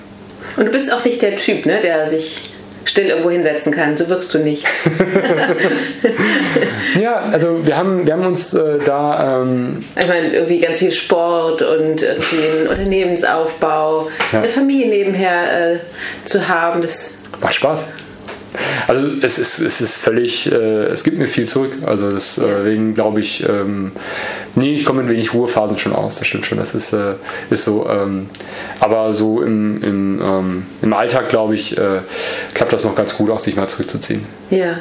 [0.57, 2.54] Und du bist auch nicht der Typ, ne, der sich
[2.85, 3.97] still irgendwo hinsetzen kann.
[3.97, 4.65] So wirkst du nicht.
[6.99, 9.41] ja, also wir haben, wir haben uns äh, da.
[9.41, 14.39] Ähm ich meine, irgendwie ganz viel Sport und irgendwie einen Unternehmensaufbau, ja.
[14.39, 15.79] eine Familie nebenher äh,
[16.25, 16.81] zu haben.
[16.81, 17.87] Das macht Spaß.
[18.87, 21.71] Also es ist, es ist völlig, äh, es gibt mir viel zurück.
[21.85, 23.91] Also deswegen glaube ich, ähm,
[24.55, 26.57] nee, ich komme in wenig Ruhephasen schon aus, das stimmt schon.
[26.57, 27.15] Das ist, äh,
[27.49, 27.89] ist so.
[27.89, 28.29] Ähm,
[28.79, 32.01] aber so im, im, ähm, im Alltag, glaube ich, äh,
[32.53, 34.25] klappt das noch ganz gut, auch sich mal zurückzuziehen.
[34.49, 34.79] Ja.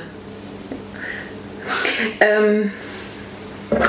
[2.20, 2.70] Ähm,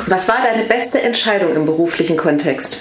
[0.07, 2.77] was war deine beste Entscheidung im beruflichen Kontext?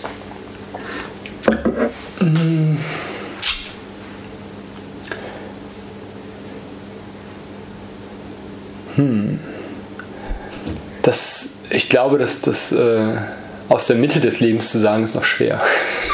[8.96, 9.38] Hm.
[11.02, 13.16] Das, ich glaube, dass das äh,
[13.68, 15.60] aus der Mitte des Lebens zu sagen, ist noch schwer.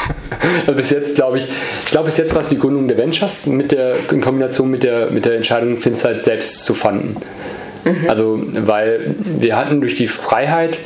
[0.61, 1.45] also bis jetzt glaube ich,
[1.85, 4.83] ich glaube bis jetzt war es die Gründung der Ventures mit der, in Kombination mit
[4.83, 7.17] der, mit der Entscheidung, Finzeit selbst zu fanden.
[7.83, 8.09] Mhm.
[8.09, 10.77] Also, weil wir hatten durch die Freiheit,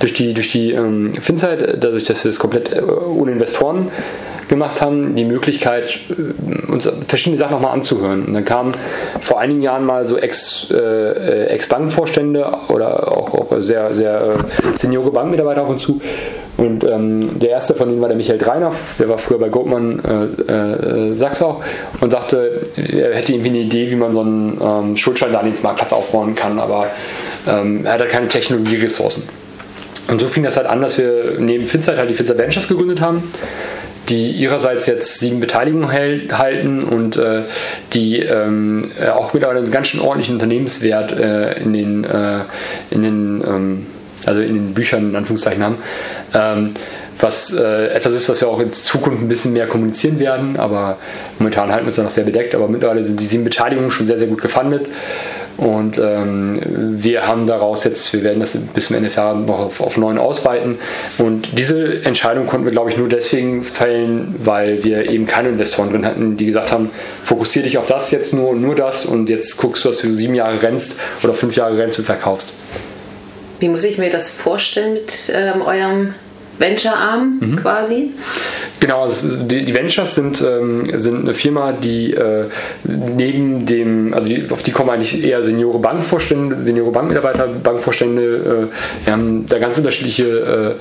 [0.00, 3.90] durch die, durch die ähm, Finzeit, dadurch, dass wir es komplett äh, ohne Investoren
[4.50, 8.26] gemacht haben, die Möglichkeit, äh, uns verschiedene Sachen nochmal anzuhören.
[8.26, 8.72] Und dann kamen
[9.20, 15.10] vor einigen Jahren mal so Ex, äh, Ex-Bankenvorstände oder auch, auch sehr, sehr äh, seniore
[15.10, 16.00] Bankmitarbeiter auf uns zu.
[16.58, 20.02] Und ähm, der erste von denen war der Michael Dreinhoff, der war früher bei Goldman
[20.04, 21.62] äh, äh, Sachs auch
[22.00, 26.58] und sagte, er hätte irgendwie eine Idee, wie man so einen ähm, Schuldscheindarlehensmarktplatz aufbauen kann,
[26.58, 26.88] aber
[27.48, 29.22] ähm, er hat halt keine Technologieressourcen.
[30.10, 33.00] Und so fing das halt an, dass wir neben Finzeit halt die Finzeit Ventures gegründet
[33.00, 33.22] haben
[34.08, 37.42] die ihrerseits jetzt sieben Beteiligungen halten und äh,
[37.92, 42.40] die ähm, äh, auch mittlerweile einen ganz schön ordentlichen Unternehmenswert äh, in den, äh,
[42.90, 43.86] in den ähm,
[44.26, 45.78] also in den Büchern in Anführungszeichen haben.
[46.34, 46.74] Ähm,
[47.18, 50.96] was äh, etwas ist, was wir auch in Zukunft ein bisschen mehr kommunizieren werden, aber
[51.38, 54.18] momentan halten wir da noch sehr bedeckt, aber mittlerweile sind die sieben Beteiligungen schon sehr,
[54.18, 54.86] sehr gut gefundet.
[55.56, 56.60] Und ähm,
[57.02, 59.96] wir haben daraus jetzt, wir werden das bis zum Ende des Jahres noch auf, auf
[59.96, 60.78] neun ausweiten.
[61.18, 65.90] Und diese Entscheidung konnten wir, glaube ich, nur deswegen fällen, weil wir eben keine Investoren
[65.90, 66.90] drin hatten, die gesagt haben,
[67.22, 70.14] fokussiere dich auf das jetzt nur und nur das und jetzt guckst du, dass du
[70.14, 72.52] sieben Jahre rennst oder fünf Jahre rennst und verkaufst.
[73.58, 76.14] Wie muss ich mir das vorstellen mit ähm, eurem
[76.60, 77.56] Venture-Arm mhm.
[77.56, 78.10] quasi?
[78.80, 82.46] Genau, also die, die, Ventures sind, ähm, sind eine Firma, die äh,
[82.84, 88.68] neben dem, also die, auf die kommen eigentlich eher Seniore Bankvorstände, Seniore Bankmitarbeiter, Bankvorstände.
[88.70, 90.78] Äh, wir haben da ganz unterschiedliche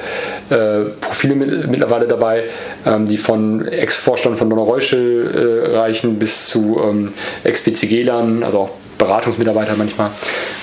[0.49, 2.45] äh, äh Profile mit, mittlerweile dabei,
[2.85, 7.13] ähm, die von Ex-Vorstand von Donner Reuschel äh, reichen bis zu ähm,
[7.43, 8.69] Ex-PCG-Lern, also auch
[8.99, 10.11] Beratungsmitarbeiter manchmal.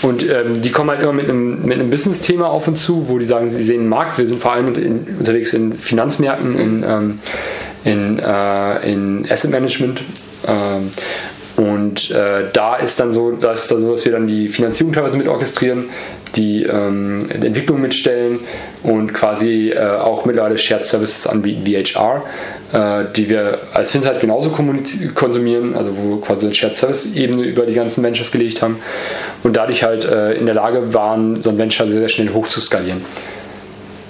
[0.03, 3.19] Und ähm, die kommen halt immer mit einem, mit einem Business-Thema auf uns zu, wo
[3.19, 4.19] die sagen, sie sehen einen Markt.
[4.19, 7.19] Wir sind vor allem in, unterwegs in Finanzmärkten, in, ähm,
[7.85, 10.03] in, äh, in Asset Management.
[10.47, 10.91] Ähm,
[11.57, 14.93] und äh, da ist dann so, da ist dann so, dass wir dann die Finanzierung
[14.93, 15.87] teilweise mit orchestrieren,
[16.37, 18.41] die, ähm, Entwicklung mitstellen
[18.83, 22.23] und quasi äh, auch mittlerweile Shared Services anbieten wie HR,
[22.73, 27.43] äh, die wir als Finsight genauso konsumieren, also wo wir quasi eine Shared Service Ebene
[27.43, 28.79] über die ganzen Ventures gelegt haben
[29.43, 32.49] und dadurch halt äh, in der Lage waren, so ein Venture sehr, sehr schnell hoch
[32.49, 33.01] zu skalieren.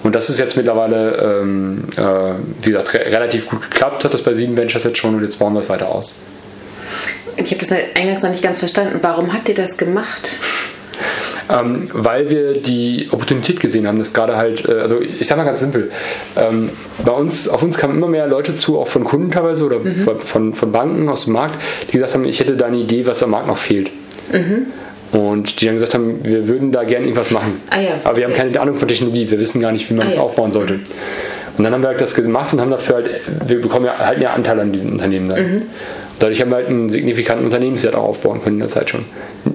[0.03, 2.03] Und das ist jetzt mittlerweile, ähm, äh,
[2.63, 5.39] wie gesagt, re relativ gut geklappt, hat das bei sieben Ventures jetzt schon und jetzt
[5.39, 6.21] bauen wir es weiter aus.
[7.37, 8.99] Ich habe das eingangs noch nicht ganz verstanden.
[9.03, 10.31] Warum habt ihr das gemacht?
[11.49, 15.45] Ähm, weil wir die Opportunität gesehen haben, dass gerade halt, äh, also ich sag mal
[15.45, 15.91] ganz simpel,
[16.37, 16.71] ähm,
[17.05, 20.19] bei uns, auf uns kamen immer mehr Leute zu, auch von Kunden teilweise oder mhm.
[20.19, 21.55] von, von Banken aus dem Markt,
[21.89, 23.91] die gesagt haben, ich hätte da eine Idee, was am Markt noch fehlt.
[24.33, 24.67] Mhm.
[25.13, 27.61] Und die dann gesagt haben, wir würden da gerne irgendwas machen.
[27.71, 27.89] Ah, ja.
[28.03, 30.17] Aber wir haben keine Ahnung von Technologie, wir wissen gar nicht, wie man ah, das
[30.17, 30.23] ja.
[30.23, 30.81] aufbauen sollte.
[31.57, 33.11] Und dann haben wir halt das gemacht und haben dafür halt,
[33.47, 35.53] wir bekommen ja halt ja Anteil an diesen Unternehmen dann.
[35.53, 35.63] Mhm.
[36.19, 39.05] Dadurch haben wir halt einen signifikanten Unternehmenswert auch aufbauen können in der Zeit schon.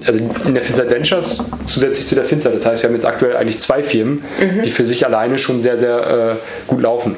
[0.05, 2.53] Also in der Finzeit Ventures zusätzlich zu der Finzeit.
[2.53, 4.63] Das heißt, wir haben jetzt aktuell eigentlich zwei Firmen, mhm.
[4.63, 7.15] die für sich alleine schon sehr, sehr äh, gut laufen.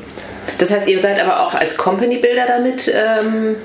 [0.59, 3.55] Das heißt, ihr seid aber auch als Company Builder damit ähm,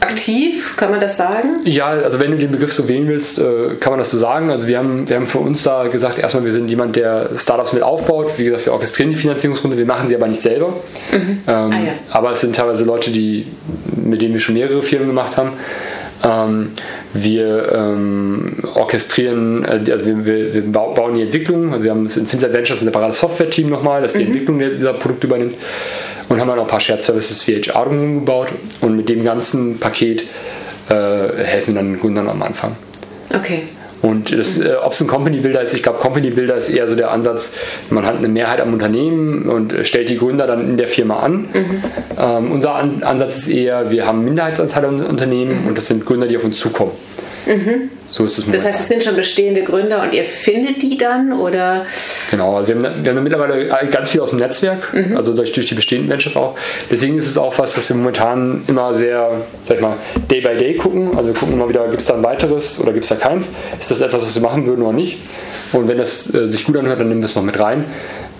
[0.00, 1.60] aktiv, kann man das sagen?
[1.64, 4.50] Ja, also wenn du den Begriff so wählen willst, äh, kann man das so sagen.
[4.50, 7.72] Also wir haben, wir haben für uns da gesagt, erstmal, wir sind jemand, der Startups
[7.72, 8.32] mit aufbaut.
[8.36, 10.68] Wie gesagt, wir orchestrieren die Finanzierungsrunde, wir machen sie aber nicht selber.
[11.12, 11.18] Mhm.
[11.18, 11.92] Ähm, ah, ja.
[12.10, 13.46] Aber es sind teilweise Leute, die,
[13.96, 15.52] mit denen wir schon mehrere Firmen gemacht haben.
[16.24, 16.70] Ähm,
[17.14, 21.72] wir ähm, orchestrieren, äh, also wir, wir, wir, bauen die Entwicklung.
[21.72, 24.26] Also wir haben in Finzer Ventures ein separates Software-Team nochmal, das die mhm.
[24.26, 25.54] Entwicklung dieser Produkte übernimmt.
[26.28, 28.48] Und haben dann auch ein paar Shared Services wie HR drumherum gebaut
[28.80, 30.24] und mit dem ganzen Paket
[30.88, 30.94] äh,
[31.44, 32.76] helfen dann Gründern am Anfang.
[33.34, 33.64] Okay.
[34.00, 36.94] Und äh, ob es ein Company Builder ist, ich glaube, Company Builder ist eher so
[36.94, 37.54] der Ansatz,
[37.90, 41.48] man hat eine Mehrheit am Unternehmen und stellt die Gründer dann in der Firma an.
[41.52, 41.82] Mhm.
[42.18, 45.68] Ähm, unser an Ansatz ist eher, wir haben Minderheitsanteile im Unternehmen mhm.
[45.68, 46.92] und das sind Gründer, die auf uns zukommen.
[47.48, 47.90] Mhm.
[48.06, 51.32] So ist es Das heißt, es sind schon bestehende Gründer und ihr findet die dann
[51.32, 51.86] oder?
[52.30, 55.16] Genau, also wir haben, wir haben mittlerweile ganz viel aus dem Netzwerk, mhm.
[55.16, 56.56] also durch, durch die bestehenden Ventures auch.
[56.90, 59.96] Deswegen ist es auch was, was wir momentan immer sehr, sag ich mal,
[60.30, 61.16] day by day gucken.
[61.16, 63.54] Also wir gucken immer wieder, gibt es da ein weiteres oder gibt es da keins?
[63.78, 65.18] Ist das etwas, was wir machen würden oder nicht?
[65.72, 67.86] Und wenn das äh, sich gut anhört, dann nehmen wir es noch mit rein.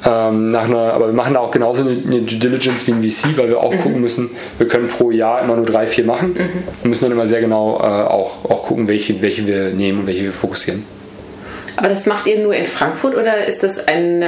[0.05, 3.03] Ähm, nach einer, aber wir machen da auch genauso eine, eine Due Diligence wie ein
[3.03, 3.81] VC, weil wir auch mhm.
[3.81, 6.49] gucken müssen, wir können pro Jahr immer nur drei, vier machen mhm.
[6.83, 10.07] und müssen dann immer sehr genau äh, auch, auch gucken, welche, welche wir nehmen und
[10.07, 10.85] welche wir fokussieren.
[11.79, 14.19] Aber das macht ihr nur in Frankfurt oder ist das ein,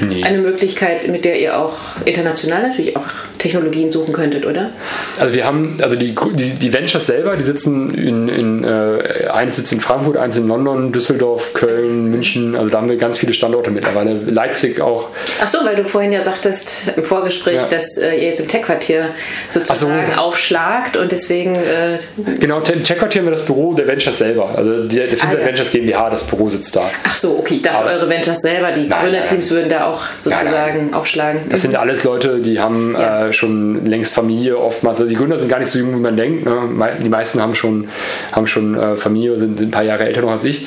[0.00, 0.24] nee.
[0.24, 3.06] eine Möglichkeit, mit der ihr auch international natürlich auch
[3.38, 4.70] Technologien suchen könntet, oder?
[5.18, 9.56] Also wir haben, also die, die, die Ventures selber, die sitzen in, in äh, eins
[9.56, 13.34] sitzt in Frankfurt, eins in London, Düsseldorf, Köln, München, also da haben wir ganz viele
[13.34, 14.14] Standorte mittlerweile.
[14.14, 15.08] Leipzig auch.
[15.42, 17.66] Ach so, weil du vorhin ja sagtest im Vorgespräch, ja.
[17.68, 19.10] dass äh, ihr jetzt im Tech-Quartier
[19.48, 20.20] sozusagen so.
[20.20, 21.54] aufschlagt und deswegen.
[21.54, 21.98] Äh,
[22.38, 24.50] genau, im Tech-Quartier haben wir das Büro der Ventures selber.
[24.56, 25.46] Also der Fintech ah, ja.
[25.46, 26.79] Ventures GmbH, das Büro sitzt da.
[27.04, 30.50] Ach so, okay, ich dachte, Aber, eure Ventures selber, die Gründerteams würden da auch sozusagen
[30.50, 30.94] nein, nein.
[30.94, 31.42] aufschlagen.
[31.48, 33.26] Das sind alles Leute, die haben ja.
[33.26, 35.00] äh, schon längst Familie oftmals.
[35.00, 36.44] Also die Gründer sind gar nicht so jung, wie man denkt.
[36.44, 36.68] Ne?
[37.02, 37.88] Die meisten haben schon,
[38.32, 40.66] haben schon äh, Familie, sind, sind ein paar Jahre älter noch als ich.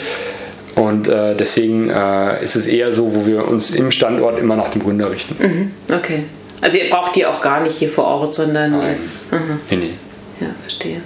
[0.75, 4.69] Und äh, deswegen äh, ist es eher so, wo wir uns im Standort immer nach
[4.69, 5.35] dem Gründer richten.
[5.39, 5.71] Mhm.
[5.95, 6.23] Okay.
[6.61, 8.71] Also ihr braucht die auch gar nicht hier vor Ort, sondern.
[8.71, 8.95] Nein.
[9.31, 9.59] Mhm.
[9.69, 9.93] Nee, nee.
[10.39, 11.01] Ja, verstehe.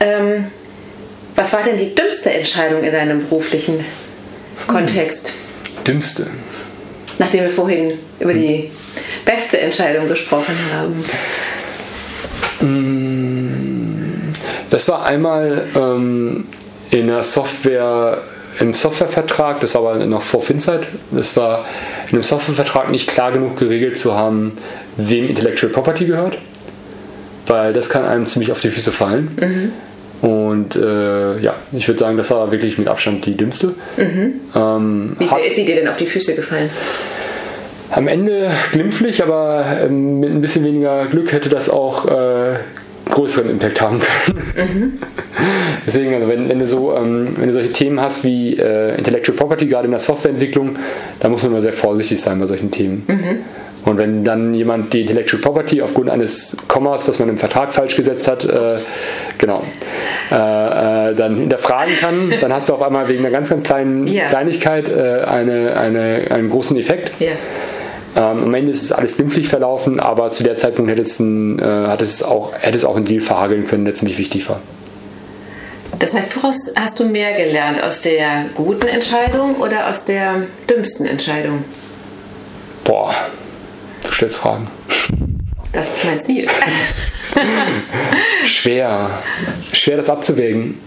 [0.00, 0.46] Ähm,
[1.36, 3.84] was war denn die dümmste Entscheidung in deinem beruflichen
[4.66, 5.32] Kontext?
[5.86, 6.26] Dümmste.
[7.18, 8.70] Nachdem wir vorhin über die
[9.24, 11.04] beste Entscheidung gesprochen haben.
[12.60, 14.32] Mm,
[14.70, 16.46] das war einmal ähm,
[16.90, 18.22] in der Software,
[18.58, 21.66] im Softwarevertrag, das war aber noch vor Finzeit, das war
[22.08, 24.52] in einem Softwarevertrag nicht klar genug geregelt zu haben,
[24.96, 26.38] wem Intellectual Property gehört,
[27.46, 29.36] weil das kann einem ziemlich auf die Füße fallen.
[29.40, 29.72] Mhm.
[30.22, 33.74] Und äh, ja, ich würde sagen, das war wirklich mit Abstand die dümmste.
[33.96, 34.40] Mhm.
[34.54, 36.68] Ähm, Wie sehr ist sie dir denn auf die Füße gefallen?
[37.90, 42.56] Am Ende glimpflich, aber ähm, mit ein bisschen weniger Glück hätte das auch äh,
[43.10, 44.52] größeren Impact haben können.
[44.56, 44.98] Mhm.
[45.86, 49.36] Deswegen, also wenn, wenn, du so, ähm, wenn du solche Themen hast wie äh, Intellectual
[49.36, 50.76] Property, gerade in der Softwareentwicklung,
[51.18, 53.04] da muss man immer sehr vorsichtig sein bei solchen Themen.
[53.08, 53.38] Mhm.
[53.84, 57.96] Und wenn dann jemand die Intellectual Property aufgrund eines Kommas, was man im Vertrag falsch
[57.96, 58.74] gesetzt hat, äh,
[59.38, 59.62] genau,
[60.30, 64.06] äh, äh, dann hinterfragen kann, dann hast du auf einmal wegen einer ganz, ganz kleinen
[64.06, 64.28] yeah.
[64.28, 67.12] Kleinigkeit äh, eine, eine, einen großen Effekt.
[67.22, 67.32] Yeah.
[68.16, 71.58] Ähm, am Ende ist es alles glimpflich verlaufen, aber zu der Zeitpunkt hätte es, ein,
[71.58, 74.60] äh, hat es auch, hätte es auch einen Deal verhageln können, der ziemlich wichtig war.
[75.98, 77.82] Das heißt, woraus hast du mehr gelernt?
[77.82, 81.64] Aus der guten Entscheidung oder aus der dümmsten Entscheidung?
[82.84, 83.14] Boah,
[84.10, 84.66] Du stellst Fragen.
[85.72, 86.48] Das ist mein Ziel.
[88.44, 89.08] Schwer.
[89.72, 90.78] Schwer, das abzuwägen.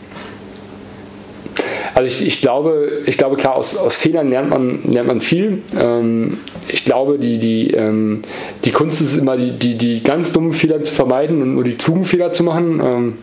[1.93, 5.61] Also ich, ich, glaube, ich glaube klar, aus, aus Fehlern lernt man, lernt man viel.
[5.79, 8.23] Ähm, ich glaube, die, die, ähm,
[8.65, 11.75] die Kunst ist immer, die, die, die ganz dummen Fehler zu vermeiden und nur die
[11.75, 12.81] klugen Fehler zu machen.
[12.83, 13.17] Ähm,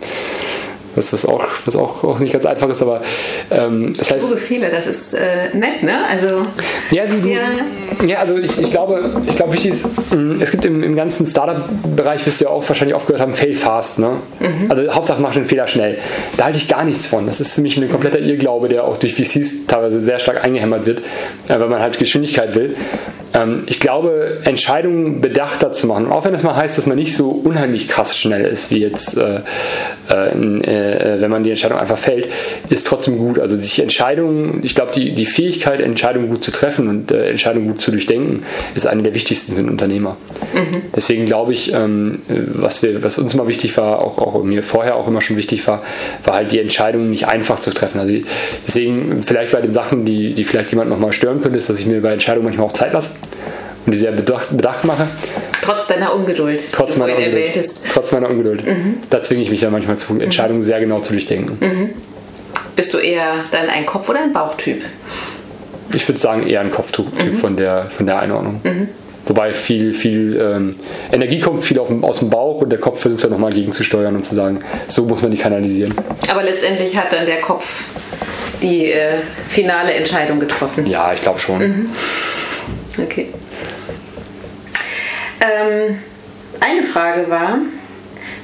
[0.94, 3.02] was, was, auch, was auch, auch nicht ganz einfach ist, aber
[3.50, 4.34] ähm, das heißt.
[4.34, 5.98] Fehler, das ist äh, nett, ne?
[6.08, 6.42] Also,
[6.90, 8.06] ja, du, ja.
[8.06, 11.26] ja also ich, ich, glaube, ich glaube, wichtig ist, mm, es gibt im, im ganzen
[11.26, 14.18] Startup-Bereich, wirst du ja auch wahrscheinlich oft gehört haben, fail fast, ne?
[14.40, 14.70] Mhm.
[14.70, 15.98] Also Hauptsache mach den Fehler schnell.
[16.36, 17.26] Da halte ich gar nichts von.
[17.26, 20.86] Das ist für mich ein kompletter Irrglaube, der auch durch VCs teilweise sehr stark eingehämmert
[20.86, 21.00] wird,
[21.48, 22.76] äh, weil man halt Geschwindigkeit will.
[23.34, 27.16] Ähm, ich glaube, Entscheidungen bedachter zu machen, auch wenn das mal heißt, dass man nicht
[27.16, 29.40] so unheimlich krass schnell ist, wie jetzt äh,
[30.08, 30.34] äh,
[30.80, 32.28] äh, wenn man die Entscheidung einfach fällt,
[32.68, 33.38] ist trotzdem gut.
[33.38, 37.66] Also sich Entscheidungen, ich glaube, die, die Fähigkeit, Entscheidungen gut zu treffen und äh, Entscheidungen
[37.66, 40.16] gut zu durchdenken, ist eine der wichtigsten für einen Unternehmer.
[40.54, 40.82] Mhm.
[40.94, 44.96] Deswegen glaube ich, ähm, was, wir, was uns immer wichtig war, auch, auch mir vorher
[44.96, 45.82] auch immer schon wichtig war,
[46.24, 48.00] war halt die Entscheidungen nicht einfach zu treffen.
[48.00, 48.12] Also
[48.66, 51.86] deswegen vielleicht bei den Sachen, die, die vielleicht jemand nochmal stören könnte, ist, dass ich
[51.86, 53.10] mir bei Entscheidungen manchmal auch Zeit lasse
[53.86, 55.08] und die sehr bedacht, bedacht mache.
[55.70, 56.62] Trotz deiner Ungeduld.
[56.72, 57.52] Trotz meiner Ungeduld.
[57.92, 58.66] Trotz meiner Ungeduld.
[58.66, 58.98] Mhm.
[59.08, 60.64] Da zwinge ich mich ja manchmal zu, Entscheidungen mhm.
[60.64, 61.58] sehr genau zu durchdenken.
[61.60, 61.90] Mhm.
[62.74, 64.82] Bist du eher dann ein Kopf- oder ein Bauchtyp?
[65.94, 67.34] Ich würde sagen, eher ein Kopftyp mhm.
[67.34, 68.60] von, der, von der Einordnung.
[68.64, 68.88] Mhm.
[69.26, 70.74] Wobei viel, viel ähm,
[71.12, 74.24] Energie kommt viel dem, aus dem Bauch und der Kopf versucht dann nochmal gegenzusteuern und
[74.24, 75.94] zu sagen, so muss man die kanalisieren.
[76.28, 77.84] Aber letztendlich hat dann der Kopf
[78.60, 79.18] die äh,
[79.48, 80.86] finale Entscheidung getroffen.
[80.86, 81.58] Ja, ich glaube schon.
[81.58, 81.90] Mhm.
[82.98, 83.28] Okay.
[85.40, 85.98] Ähm,
[86.60, 87.58] eine Frage war,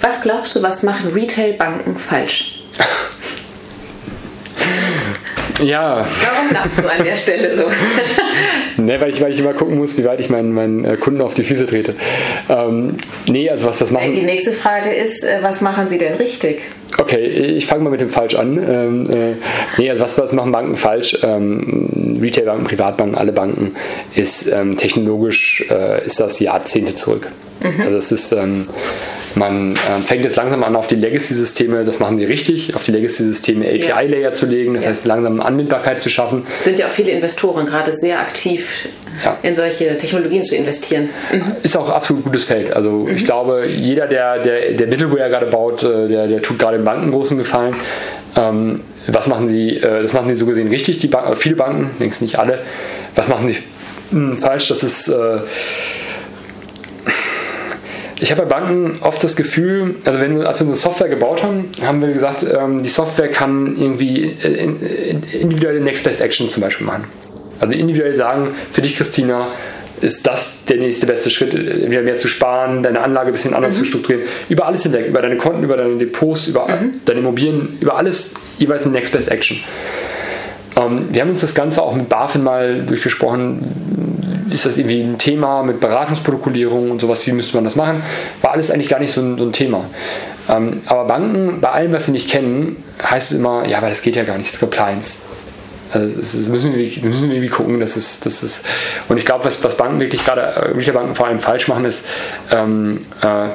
[0.01, 2.63] was glaubst du, was machen Retail-Banken falsch?
[5.65, 6.07] Ja.
[6.21, 7.65] Warum lachst du an der Stelle so?
[8.83, 11.21] ne, weil ich, weil ich immer gucken muss, wie weit ich meinen, meinen äh, Kunden
[11.21, 11.95] auf die Füße trete.
[12.49, 12.97] Ähm,
[13.29, 14.13] nee, also was das machen.
[14.13, 16.61] Die nächste Frage ist, äh, was machen sie denn richtig?
[16.99, 18.59] Okay, ich fange mal mit dem falsch an.
[18.59, 19.35] Ähm, äh,
[19.79, 21.19] nee, also was, was machen Banken falsch?
[21.23, 23.75] Ähm, Retailbanken, Privatbanken, alle Banken
[24.15, 27.29] ist ähm, technologisch äh, ist das Jahrzehnte zurück.
[27.63, 27.83] Mhm.
[27.83, 28.67] Also es ist ähm,
[29.37, 32.93] man äh, fängt jetzt langsam an, auf die Legacy-Systeme, das machen sie richtig, auf die
[32.93, 34.91] Legacy-Systeme API-Layer zu legen, das ja.
[34.91, 36.47] heißt langsam Anwendbarkeit zu schaffen.
[36.65, 38.89] Sind ja auch viele Investoren gerade sehr aktiv,
[39.23, 39.39] ja.
[39.43, 41.11] in solche Technologien zu investieren.
[41.33, 41.53] Mhm.
[41.63, 42.73] Ist auch absolut gutes Feld.
[42.73, 43.15] Also mhm.
[43.15, 47.11] ich glaube, jeder, der, der, der Middleware gerade baut, äh, der, der tut gerade Banken
[47.11, 47.77] großen Gefallen.
[48.35, 51.91] Ähm, was machen sie, äh, das machen sie so gesehen richtig, die Banken, viele Banken,
[51.99, 52.61] längst nicht alle.
[53.15, 53.59] Was machen sie
[54.11, 54.69] mh, hm, falsch?
[54.69, 55.41] Das ist äh,
[58.19, 61.43] ich habe bei Banken oft das Gefühl, also wenn wir, als wir unsere Software gebaut
[61.43, 64.35] haben, haben wir gesagt, ähm, die Software kann irgendwie
[65.33, 67.05] individuelle Next Best Action zum Beispiel machen.
[67.61, 69.49] Also individuell sagen, für dich Christina,
[70.01, 73.75] ist das der nächste beste Schritt, wieder mehr zu sparen, deine Anlage ein bisschen anders
[73.75, 73.79] mhm.
[73.79, 74.27] zu strukturieren.
[74.49, 77.01] Über alles hinweg, über deine Konten, über deine Depots, über mhm.
[77.05, 79.59] deine Immobilien, über alles jeweils eine Next Best Action.
[80.77, 83.97] Ähm, wir haben uns das Ganze auch mit BaFin mal durchgesprochen
[84.51, 88.03] ist das irgendwie ein Thema mit Beratungsprotokollierung und sowas, wie müsste man das machen?
[88.43, 89.85] War alles eigentlich gar nicht so ein, so ein Thema.
[90.49, 94.03] Ähm, aber Banken, bei allem, was sie nicht kennen, heißt es immer, ja, aber das
[94.03, 95.23] geht ja gar nicht, das ist Compliance.
[95.93, 98.65] Also das, müssen, wir, das müssen wir irgendwie gucken, dass es, das ist,
[99.09, 102.07] und ich glaube, was, was Banken wirklich gerade, äh, Banken vor allem falsch machen, ist,
[102.51, 103.49] ähm, äh,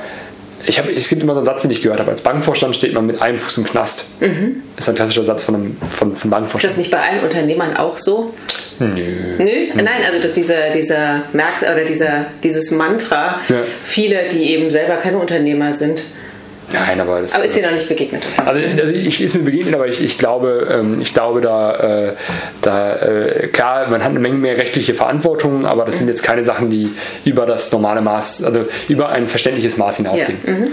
[0.66, 2.12] ich habe, es gibt immer so einen Satz, den ich gehört habe.
[2.12, 4.06] Als Bankvorstand steht man mit einem Fuß im Knast.
[4.20, 4.64] Mhm.
[4.76, 6.64] Das ist ein klassischer Satz von einem von, von Bankvorstand.
[6.64, 8.34] Ist das nicht bei allen Unternehmern auch so?
[8.80, 8.88] Nö.
[9.38, 9.68] Nö?
[9.76, 13.56] Nein, also dass dieser, dieser Markt oder dieser, dieses Mantra, ja.
[13.84, 16.04] viele, die eben selber keine Unternehmer sind,
[16.74, 18.24] Nein, aber das, Aber ist dir noch nicht begegnet?
[18.46, 22.14] Also, also ich ist mir begegnet, aber ich, ich glaube, ähm, ich glaube da, äh,
[22.62, 26.44] da äh, klar, man hat eine Menge mehr rechtliche Verantwortung, aber das sind jetzt keine
[26.44, 26.90] Sachen, die
[27.26, 30.40] über das normale Maß, also über ein verständliches Maß hinausgehen.
[30.46, 30.54] Ja.
[30.54, 30.68] Mhm.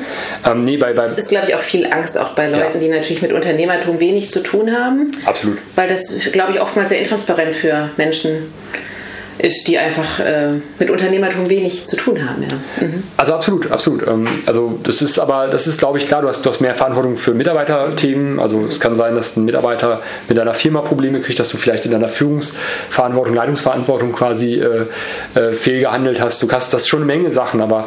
[0.46, 2.80] Ähm, nee, bei, bei, das ist, glaube ich, auch viel Angst auch bei Leuten, ja.
[2.80, 5.12] die natürlich mit Unternehmertum wenig zu tun haben.
[5.24, 5.58] Absolut.
[5.74, 8.88] Weil das, glaube ich, oftmals sehr intransparent für Menschen ist
[9.38, 12.42] ist, die einfach äh, mit Unternehmertum wenig zu tun haben.
[12.42, 12.86] Ja.
[12.86, 13.02] Mhm.
[13.16, 14.06] Also absolut, absolut.
[14.06, 16.74] Ähm, also das ist aber, das ist glaube ich klar, du hast, du hast mehr
[16.74, 18.40] Verantwortung für Mitarbeiterthemen.
[18.40, 21.84] Also es kann sein, dass ein Mitarbeiter mit deiner Firma Probleme kriegt, dass du vielleicht
[21.84, 24.86] in deiner Führungsverantwortung, Leitungsverantwortung quasi äh,
[25.34, 26.42] äh, fehlgehandelt hast.
[26.42, 27.86] Du hast das schon eine Menge Sachen, aber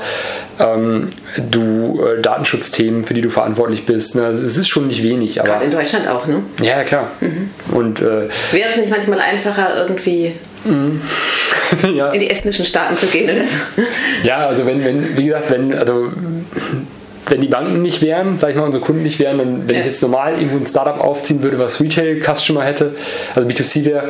[0.60, 1.08] ähm,
[1.50, 5.40] du äh, Datenschutzthemen, für die du verantwortlich bist, ne, es ist schon nicht wenig.
[5.40, 6.44] Aber Gerade in Deutschland auch, ne?
[6.62, 7.12] Ja, klar.
[7.20, 7.50] Mhm.
[7.72, 10.34] Und, äh, Wäre es nicht manchmal einfacher, irgendwie
[10.64, 11.02] Mhm.
[11.96, 12.12] ja.
[12.12, 13.30] in die estnischen Staaten zu gehen.
[13.30, 13.86] Oder
[14.24, 16.12] Ja, also wenn, wenn, wie gesagt, wenn, also
[17.28, 19.82] wenn die Banken nicht wären, sag ich mal, unsere Kunden nicht wären, dann wenn ja.
[19.82, 22.96] ich jetzt normal irgendwo ein Startup aufziehen würde, was Retail-Customer hätte,
[23.36, 24.10] also B2C wäre,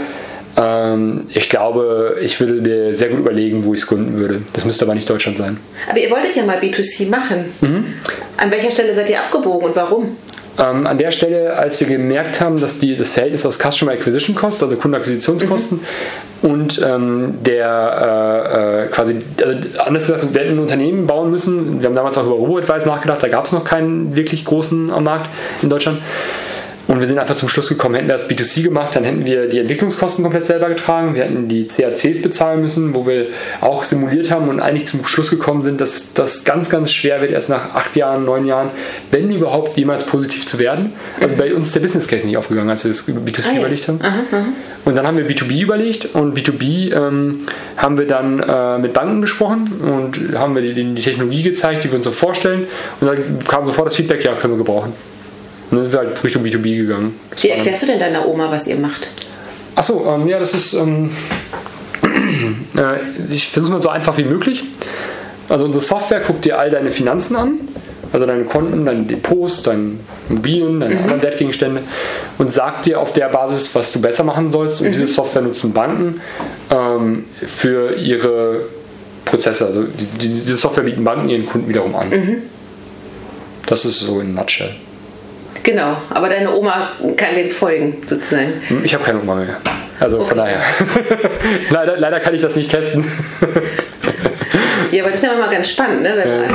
[0.58, 4.42] ähm, ich glaube, ich würde mir sehr gut überlegen, wo ich es gründen würde.
[4.54, 5.58] Das müsste aber nicht Deutschland sein.
[5.90, 7.46] Aber ihr wolltet ja mal B2C machen.
[7.62, 7.94] Mhm.
[8.38, 10.18] An welcher Stelle seid ihr abgebogen und warum?
[10.60, 14.36] Ähm, an der Stelle, als wir gemerkt haben, dass die, das Verhältnis aus Customer Acquisition
[14.36, 15.80] Cost, also Kundenakquisitionskosten,
[16.42, 16.50] mhm.
[16.50, 21.80] und ähm, der äh, äh, quasi, also anders gesagt, wir hätten ein Unternehmen bauen müssen.
[21.80, 25.06] Wir haben damals auch über RoboAdvice nachgedacht, da gab es noch keinen wirklich großen am
[25.06, 25.30] Markt
[25.62, 26.00] in Deutschland.
[26.92, 29.48] Und wir sind einfach zum Schluss gekommen, hätten wir das B2C gemacht, dann hätten wir
[29.48, 31.16] die Entwicklungskosten komplett selber getragen.
[31.16, 33.28] Wir hätten die CACs bezahlen müssen, wo wir
[33.62, 37.32] auch simuliert haben und eigentlich zum Schluss gekommen sind, dass das ganz, ganz schwer wird,
[37.32, 38.72] erst nach acht Jahren, neun Jahren,
[39.10, 40.92] wenn überhaupt jemals positiv zu werden.
[41.22, 43.60] Also bei uns ist der Business Case nicht aufgegangen, als wir das B2C ah, ja.
[43.60, 44.00] überlegt haben.
[44.02, 44.46] Aha, aha.
[44.84, 49.22] Und dann haben wir B2B überlegt und B2B ähm, haben wir dann äh, mit Banken
[49.22, 52.68] gesprochen und haben wir die, die Technologie gezeigt, die wir uns so vorstellen.
[53.00, 54.92] Und dann kam sofort das Feedback, ja, können wir gebrauchen.
[55.72, 57.20] Und dann sind wir halt Richtung B2B gegangen.
[57.30, 59.08] Das Wie erklärst du denn deiner Oma, was ihr macht?
[59.76, 60.74] Achso, ähm, ja, das ist.
[60.74, 61.12] Ähm,
[62.76, 63.00] äh,
[63.34, 64.66] ich versuche mal so einfach wie möglich.
[65.48, 67.54] Also unsere Software guckt dir all deine Finanzen an,
[68.12, 69.94] also deine Konten, deine Depots, deine
[70.30, 71.04] Immobilien, deine mhm.
[71.04, 71.82] anderen Wertgegenstände
[72.38, 74.82] und sagt dir auf der Basis, was du besser machen sollst.
[74.82, 74.92] Und mhm.
[74.92, 76.22] diese Software nutzen Banken
[76.70, 78.66] ähm, für ihre
[79.26, 79.66] Prozesse.
[79.68, 82.10] Also die, diese Software bieten Banken ihren Kunden wiederum an.
[82.10, 82.38] Mhm.
[83.66, 84.72] Das ist so in Nutshell.
[85.64, 88.54] Genau, aber deine Oma kann dem folgen, sozusagen.
[88.84, 89.58] Ich habe keine Oma mehr.
[90.00, 90.30] Also okay.
[90.30, 90.62] von daher.
[91.70, 93.06] leider, leider kann ich das nicht testen.
[94.92, 96.14] ja, aber das ist ja immer ganz spannend, ne?
[96.16, 96.48] Wenn ja.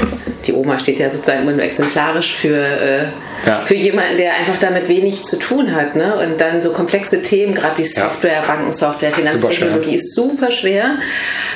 [0.46, 3.04] die Oma steht ja sozusagen immer nur exemplarisch für, äh,
[3.46, 3.64] ja.
[3.64, 5.94] für jemanden, der einfach damit wenig zu tun hat.
[5.94, 6.16] Ne?
[6.16, 8.46] Und dann so komplexe Themen, gerade wie Software, ja.
[8.46, 10.96] Bankensoftware, Finanztechnologie, ist super schwer.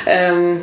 [0.07, 0.61] Ähm,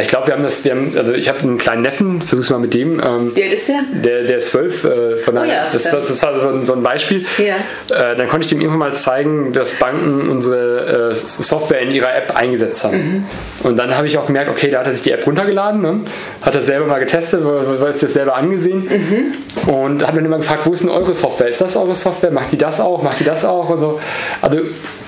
[0.00, 2.58] Ich glaube, wir haben das, wir haben, also ich habe einen kleinen Neffen, versuch's mal
[2.58, 3.00] mit dem.
[3.04, 3.80] Ähm, Wie alt ist der?
[3.92, 4.84] Der, der ist zwölf.
[4.84, 7.24] Äh, von Oh ja, das, das, das war so ein, so ein Beispiel.
[7.38, 7.56] Ja.
[7.94, 12.14] Äh, dann konnte ich dem irgendwann mal zeigen, dass Banken unsere äh, Software in ihrer
[12.14, 12.96] App eingesetzt haben.
[12.96, 13.24] Mhm.
[13.68, 16.00] Und dann habe ich auch gemerkt, okay, da hat er sich die App runtergeladen, ne?
[16.44, 19.70] hat das selber mal getestet, weil es das selber angesehen Mhm.
[19.72, 21.48] und hat dann immer gefragt, wo ist denn eure Software?
[21.48, 22.30] Ist das eure Software?
[22.30, 23.02] Macht die das auch?
[23.02, 23.68] Macht die das auch?
[23.68, 24.00] Und so.
[24.42, 24.60] Also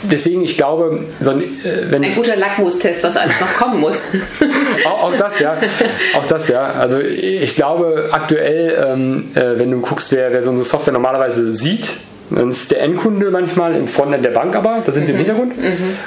[0.02, 3.96] deswegen, ich glaube, so ein, äh, wenn Ein guter Lackmustest, was alles noch kommen muss.
[4.84, 5.57] auch, auch das, ja.
[6.16, 6.72] Auch das, ja.
[6.72, 11.53] Also ich glaube aktuell, ähm, äh, wenn du guckst, wer, wer so unsere Software normalerweise
[11.53, 11.99] sieht,
[12.30, 15.55] dann ist der Endkunde manchmal im Frontend der Bank aber, da sind wir im Hintergrund,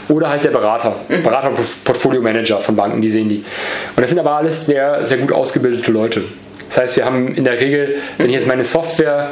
[0.08, 3.44] oder halt der Berater, Berater und Portfolio Manager von Banken, die sehen die.
[3.96, 6.24] Und das sind aber alles sehr, sehr gut ausgebildete Leute.
[6.68, 9.32] Das heißt, wir haben in der Regel, wenn ich jetzt meine Software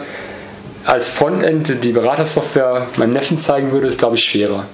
[0.86, 4.66] als Frontend, die Beratersoftware meinem Neffen zeigen würde, ist glaube ich schwerer.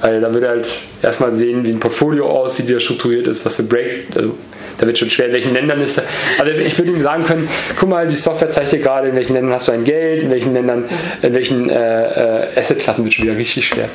[0.00, 0.68] Weil da er halt
[1.02, 4.06] erstmal sehen, wie ein Portfolio aussieht, wie er strukturiert ist, was für Break.
[4.14, 4.34] Also,
[4.78, 6.04] da wird schon schwer, in welchen Ländern ist er.
[6.38, 7.48] Also ich würde ihm sagen können,
[7.78, 10.30] guck mal, die Software zeigt dir gerade, in welchen Ländern hast du ein Geld, in
[10.30, 10.84] welchen Ländern,
[11.22, 13.88] in welchen äh, äh, Assetklassen wird schon wieder richtig schwer.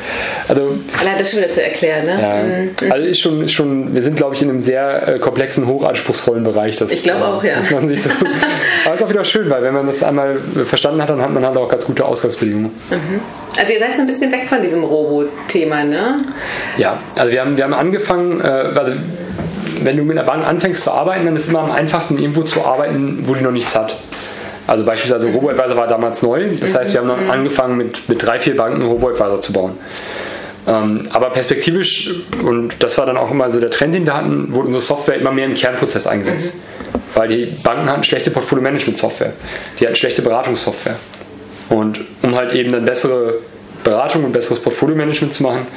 [0.47, 2.71] Also Allein das schon wieder zu erklären, ne?
[2.81, 5.67] ja, also ist schon, ist schon, wir sind glaube ich in einem sehr äh, komplexen,
[5.67, 6.77] hochanspruchsvollen Bereich.
[6.77, 7.57] Das, Ich glaube auch, ja.
[7.57, 8.09] Muss man sich so,
[8.85, 11.45] aber ist auch wieder schön, weil wenn man das einmal verstanden hat, dann hat man
[11.45, 12.71] halt auch ganz gute Ausgangsbedingungen.
[13.57, 16.17] Also ihr seid so ein bisschen weg von diesem Robo-Thema, ne?
[16.77, 18.93] Ja, also wir haben, wir haben angefangen, äh, also
[19.85, 22.43] wenn du mit einer Bank anfängst zu arbeiten, dann ist es immer am einfachsten, irgendwo
[22.43, 23.95] zu arbeiten, wo die noch nichts hat.
[24.65, 26.49] Also beispielsweise RoboAdvisor war damals neu.
[26.59, 29.73] Das heißt, wir haben dann angefangen mit, mit drei, vier Banken RoboAdvisor zu bauen.
[30.65, 32.13] Ähm, aber perspektivisch,
[32.43, 35.15] und das war dann auch immer so der Trend, den wir hatten, wurde unsere Software
[35.15, 36.53] immer mehr im Kernprozess eingesetzt.
[37.13, 39.33] Weil die Banken hatten schlechte Portfolio-Management-Software.
[39.79, 40.95] Die hatten schlechte Beratungssoftware.
[41.69, 43.39] Und um halt eben dann bessere
[43.83, 45.67] Beratung und besseres Portfolio-Management zu machen,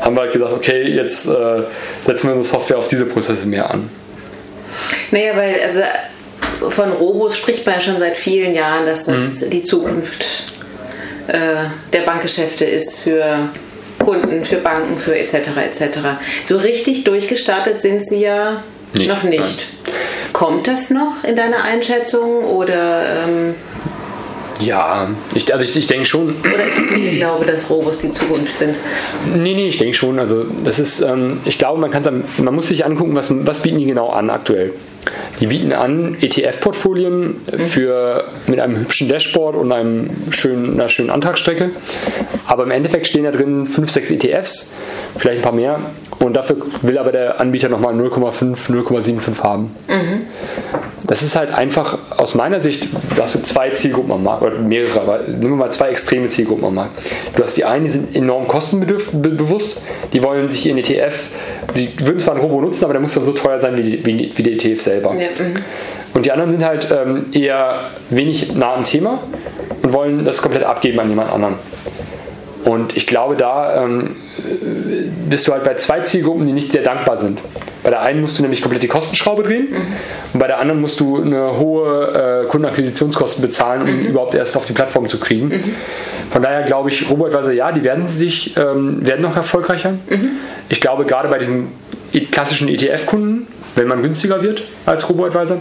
[0.00, 1.62] haben wir halt gesagt, okay, jetzt äh,
[2.02, 3.88] setzen wir unsere Software auf diese Prozesse mehr an.
[5.10, 9.50] Naja, weil also von Robos spricht man ja schon seit vielen Jahren, dass das Mhm.
[9.50, 10.24] die Zukunft
[11.28, 13.48] äh, der Bankgeschäfte ist für
[13.98, 15.34] Kunden, für Banken, für etc.
[15.64, 15.98] etc.
[16.44, 18.62] So richtig durchgestartet sind sie ja
[18.94, 19.40] Nicht, noch nicht.
[19.40, 19.94] nein.
[20.32, 23.54] Kommt das noch in deiner Einschätzung oder, ähm,
[24.60, 28.12] Ja, ich, also ich, ich denke schon, oder ist es nicht Glaube, dass Robos die
[28.12, 28.78] Zukunft sind?
[29.34, 30.18] Nee, nee, ich denke schon.
[30.18, 33.78] Also das ist, ähm, ich glaube, man kann man muss sich angucken, was, was bieten
[33.78, 34.72] die genau an aktuell.
[35.40, 37.36] Die bieten an ETF-Portfolien
[37.68, 41.70] für mit einem hübschen Dashboard und einem schönen, einer schönen Antragsstrecke.
[42.46, 44.74] Aber im Endeffekt stehen da drin 5, 6 ETFs,
[45.16, 45.80] vielleicht ein paar mehr.
[46.18, 49.70] Und dafür will aber der Anbieter nochmal 0,5, 0,75 haben.
[51.06, 52.86] Das ist halt einfach aus meiner Sicht,
[53.16, 56.28] da hast du zwei Zielgruppen am Markt, oder mehrere, aber nehmen wir mal zwei extreme
[56.28, 57.02] Zielgruppen am Markt.
[57.34, 59.82] Du hast die einen, die sind enorm kostenbewusst,
[60.12, 61.30] die wollen sich ihren ETF,
[61.74, 64.30] die würden zwar ein Robo nutzen, aber der muss dann so teuer sein wie, wie,
[64.36, 65.14] wie der ETF selber.
[65.14, 65.56] Ja, mhm.
[66.12, 69.22] Und die anderen sind halt ähm, eher wenig nah am Thema
[69.82, 71.54] und wollen das komplett abgeben an jemand anderen.
[72.64, 74.16] Und ich glaube, da ähm,
[75.28, 77.38] bist du halt bei zwei Zielgruppen, die nicht sehr dankbar sind.
[77.82, 79.68] Bei der einen musst du nämlich komplett die Kostenschraube drehen
[80.32, 84.66] und bei der anderen musst du eine hohe äh, Kundenakquisitionskosten bezahlen, um überhaupt erst auf
[84.66, 85.50] die Plattform zu kriegen.
[86.30, 89.94] Von daher glaube ich, RoboAdvisor, ja, die werden sich ähm, werden noch erfolgreicher.
[90.68, 91.72] Ich glaube, gerade bei diesen
[92.30, 93.46] klassischen ETF-Kunden,
[93.80, 95.58] wenn man günstiger wird als RoboAdvisor.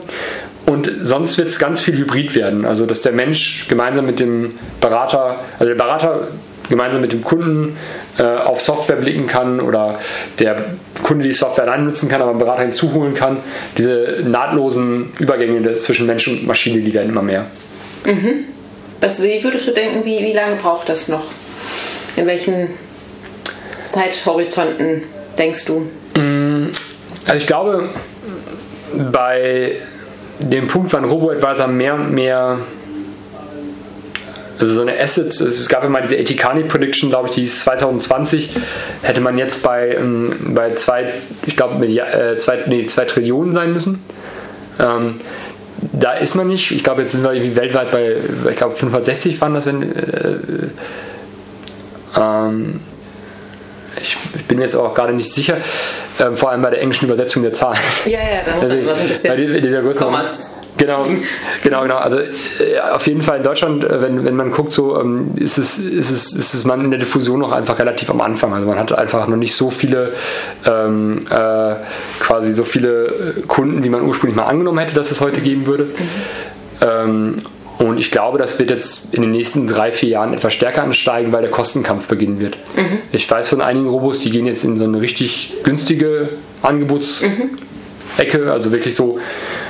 [0.66, 2.66] Und sonst wird es ganz viel Hybrid werden.
[2.66, 6.28] Also, dass der Mensch gemeinsam mit dem Berater, also der Berater
[6.68, 7.78] gemeinsam mit dem Kunden
[8.20, 10.00] äh, auf Software blicken kann oder
[10.38, 10.66] der
[11.02, 13.38] Kunde die Software allein nutzen kann, aber einen Berater hinzuholen kann.
[13.78, 17.46] Diese nahtlosen Übergänge zwischen Mensch und Maschine, die werden immer mehr.
[19.02, 21.24] Was, wie würdest du denken, wie, wie lange braucht das noch?
[22.18, 22.68] In welchen
[23.90, 25.04] Zeithorizonten
[25.38, 25.90] denkst du?
[27.30, 27.90] Also ich glaube,
[29.12, 29.76] bei
[30.40, 32.58] dem Punkt, wann RoboAdvisor mehr und mehr
[34.58, 37.62] also so eine Asset, es gab ja mal diese Etikani Prediction, glaube ich, die ist
[37.62, 38.50] 2020,
[39.04, 41.14] hätte man jetzt bei, ähm, bei zwei,
[41.46, 44.04] ich glaube, äh, zwei, nee, zwei Trillionen sein müssen.
[44.80, 45.20] Ähm,
[45.94, 46.72] da ist man nicht.
[46.72, 48.18] Ich glaube, jetzt sind wir irgendwie weltweit bei,
[48.50, 49.84] ich glaube, 560 waren das, wenn.
[49.84, 50.38] Äh,
[52.20, 52.82] ähm,
[54.02, 55.58] ich, ich bin mir jetzt auch gerade nicht sicher,
[56.20, 57.80] ähm, vor allem bei der englischen Übersetzung der Zahlen.
[58.06, 59.82] Ja, ja, da muss man immer so ein bisschen Bei die- dieser.
[59.82, 60.56] Kommas.
[60.78, 61.08] Genau,
[61.62, 61.98] genau, genau.
[61.98, 62.30] Also äh,
[62.94, 66.10] auf jeden Fall in Deutschland, äh, wenn, wenn man guckt, so ähm, ist es, ist
[66.10, 68.54] es, ist es man in der Diffusion noch einfach relativ am Anfang.
[68.54, 70.14] Also man hat einfach noch nicht so viele
[70.66, 71.76] ähm, äh,
[72.22, 75.68] quasi so viele äh, Kunden, wie man ursprünglich mal angenommen hätte, dass es heute geben
[75.68, 75.88] würde.
[76.82, 77.42] Ähm,
[77.80, 81.32] und ich glaube, das wird jetzt in den nächsten drei, vier Jahren etwas stärker ansteigen,
[81.32, 82.58] weil der Kostenkampf beginnen wird.
[83.12, 86.30] Ich weiß von einigen Robos, die gehen jetzt in so eine richtig günstige
[86.62, 87.32] Angebotsstufe
[88.18, 89.20] Ecke, also wirklich so,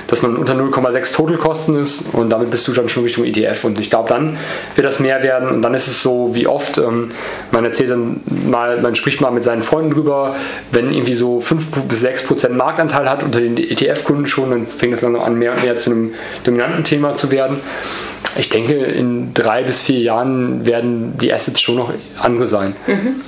[0.10, 3.64] dass man unter 0,6 Totalkosten ist und damit bist du dann schon Richtung ETF.
[3.64, 4.38] Und ich glaube, dann
[4.76, 7.10] wird das mehr werden und dann ist es so wie oft, ähm,
[7.52, 10.36] man erzählt dann mal, man spricht mal mit seinen Freunden drüber,
[10.72, 14.94] wenn irgendwie so 5 bis 6 Prozent Marktanteil hat unter den ETF-Kunden schon, dann fängt
[14.94, 17.60] es dann an, mehr und mehr zu einem dominanten Thema zu werden.
[18.38, 22.76] Ich denke, in drei bis vier Jahren werden die Assets schon noch andere sein.
[22.88, 23.22] Mhm.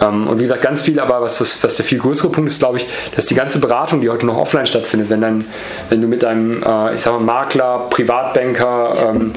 [0.00, 2.58] Ähm, und wie gesagt, ganz viel, aber was, was, was, der viel größere Punkt ist,
[2.58, 5.44] glaube ich, dass die ganze Beratung, die heute noch offline stattfindet, wenn, dann,
[5.88, 9.32] wenn du mit einem, äh, ich sag mal, Makler, Privatbanker, ähm,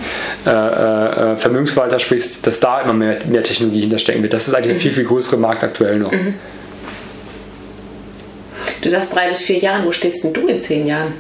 [0.46, 4.34] äh, äh, Vermögensverwalter sprichst, dass da immer mehr, mehr Technologie hinterstecken wird.
[4.34, 4.82] Das ist eigentlich mhm.
[4.82, 6.12] viel, viel größere Markt aktuell noch.
[6.12, 6.36] Mhm.
[8.82, 11.14] Du sagst drei bis vier Jahre, wo stehst denn du in zehn Jahren?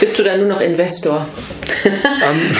[0.00, 1.26] Bist du dann nur noch Investor?
[1.84, 2.56] ähm,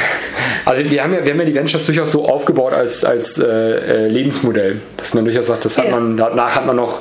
[0.65, 3.47] also wir haben, ja, wir haben ja die Ventures durchaus so aufgebaut als, als äh,
[3.47, 5.91] äh, Lebensmodell, dass man durchaus sagt, das hat ja.
[5.93, 7.01] man, danach hat man noch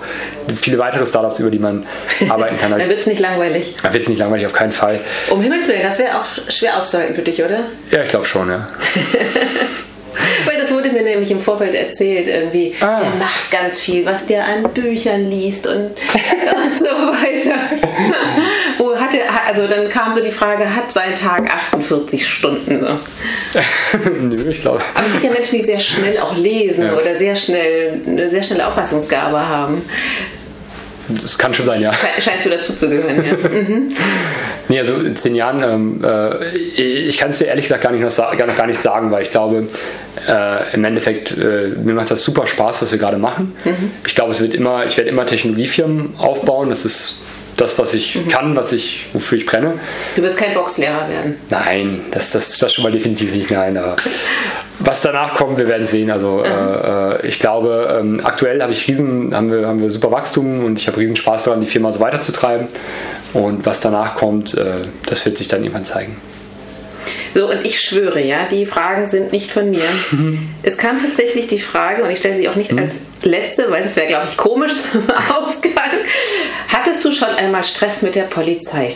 [0.55, 1.85] viele weitere Startups, über die man
[2.29, 2.71] arbeiten kann.
[2.77, 3.75] dann wird es nicht langweilig.
[3.81, 4.99] Dann wird es nicht langweilig, auf keinen Fall.
[5.29, 7.65] Um Himmels Willen, das wäre auch schwer auszuhalten für dich, oder?
[7.91, 8.67] Ja, ich glaube schon, ja.
[10.45, 12.99] Weil das wurde mir nämlich im Vorfeld erzählt, irgendwie, ah.
[12.99, 17.55] der macht ganz viel, was der an Büchern liest und, und so weiter.
[18.77, 22.81] Wo hatte, also dann kam so die Frage, hat sein Tag 48 Stunden?
[22.81, 23.59] So.
[24.21, 24.81] Nö, ich glaube.
[24.93, 26.93] Aber es gibt ja Menschen, die sehr schnell auch lesen ja.
[26.93, 29.81] oder sehr schnell eine sehr schnelle Auffassungsgabe haben.
[31.09, 31.91] Das kann schon sein, ja.
[31.93, 33.49] Scheinst du dazu zu gehören, ja.
[33.57, 33.95] Mhm.
[34.69, 36.45] Nee, also in zehn Jahren, ähm, äh,
[36.77, 39.29] ich kann es dir ehrlich gesagt gar nicht, noch, gar, gar nicht sagen, weil ich
[39.29, 39.67] glaube,
[40.27, 43.55] äh, im Endeffekt, äh, mir macht das super Spaß, was wir gerade machen.
[43.63, 43.91] Mhm.
[44.05, 46.69] Ich glaube, es wird immer, ich werde immer Technologiefirmen aufbauen.
[46.69, 47.15] Das ist
[47.55, 48.27] das, was ich mhm.
[48.27, 49.73] kann, was ich, wofür ich brenne.
[50.15, 51.37] Du wirst kein Boxlehrer werden.
[51.49, 53.49] Nein, das, das, das schon mal definitiv nicht.
[53.49, 53.95] Nein, aber
[54.79, 56.11] was danach kommt, wir werden sehen.
[56.11, 56.45] Also mhm.
[56.45, 60.77] äh, ich glaube, ähm, aktuell habe ich riesen, haben wir, haben wir super Wachstum und
[60.77, 62.67] ich habe riesen Spaß daran, die Firma so weiterzutreiben.
[63.33, 66.17] Und was danach kommt, äh, das wird sich dann irgendwann zeigen.
[67.33, 69.83] So, und ich schwöre, ja, die Fragen sind nicht von mir.
[70.63, 72.79] es kam tatsächlich die Frage, und ich stelle sie auch nicht mhm.
[72.79, 75.91] als letzte, weil das wäre, glaube ich, komisch zum Ausgang.
[76.67, 78.95] Hattest du schon einmal Stress mit der Polizei?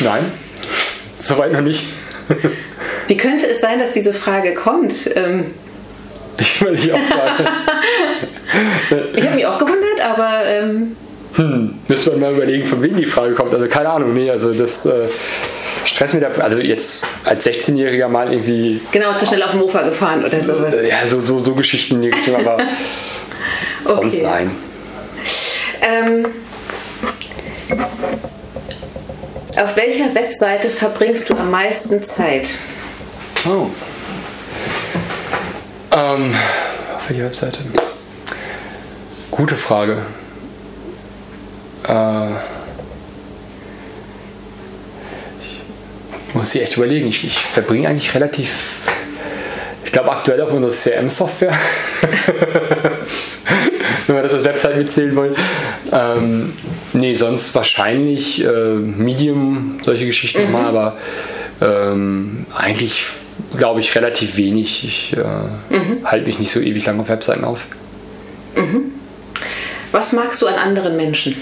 [0.00, 0.24] Nein,
[1.14, 1.84] soweit noch nicht.
[3.08, 5.10] Wie könnte es sein, dass diese Frage kommt?
[5.14, 5.46] Ähm,
[6.38, 7.48] ich will dich auch fragen.
[9.16, 10.44] ich habe mich auch gewundert, aber.
[10.46, 10.96] Ähm,
[11.34, 13.52] hm, müssen wir mal überlegen, von wem die Frage kommt.
[13.52, 14.86] Also keine Ahnung, nee, also das.
[14.86, 15.08] Äh,
[15.84, 18.80] Stress mit der, also jetzt als 16-Jähriger mal irgendwie.
[18.90, 20.64] Genau, zu schnell auf dem Mofa gefahren oder so.
[20.88, 22.54] Ja, so, so, so Geschichten die Richtung, aber
[23.84, 23.94] okay.
[23.94, 24.50] sonst nein.
[25.82, 26.26] Ähm,
[29.58, 32.48] auf welcher Webseite verbringst du am meisten Zeit?
[33.46, 33.66] Oh.
[35.92, 36.34] Ähm,
[36.96, 37.58] auf welcher Webseite?
[39.30, 39.98] Gute Frage.
[41.86, 42.30] Äh,
[45.40, 45.60] ich
[46.34, 47.06] muss ich echt überlegen.
[47.08, 48.80] Ich, ich verbringe eigentlich relativ.
[49.84, 51.52] Ich glaube aktuell auf unserer CRM-Software.
[54.06, 55.36] Wenn wir das als Website mitzählen wollen.
[55.92, 56.54] Ähm,
[56.94, 60.52] nee, sonst wahrscheinlich äh, Medium, solche Geschichten mhm.
[60.52, 60.96] nochmal, aber
[61.60, 63.04] ähm, eigentlich
[63.56, 64.84] glaube ich, relativ wenig.
[64.84, 66.04] Ich äh, mhm.
[66.04, 67.66] halte mich nicht so ewig lang auf Webseiten auf.
[68.56, 68.92] Mhm.
[69.92, 71.36] Was magst du an anderen Menschen?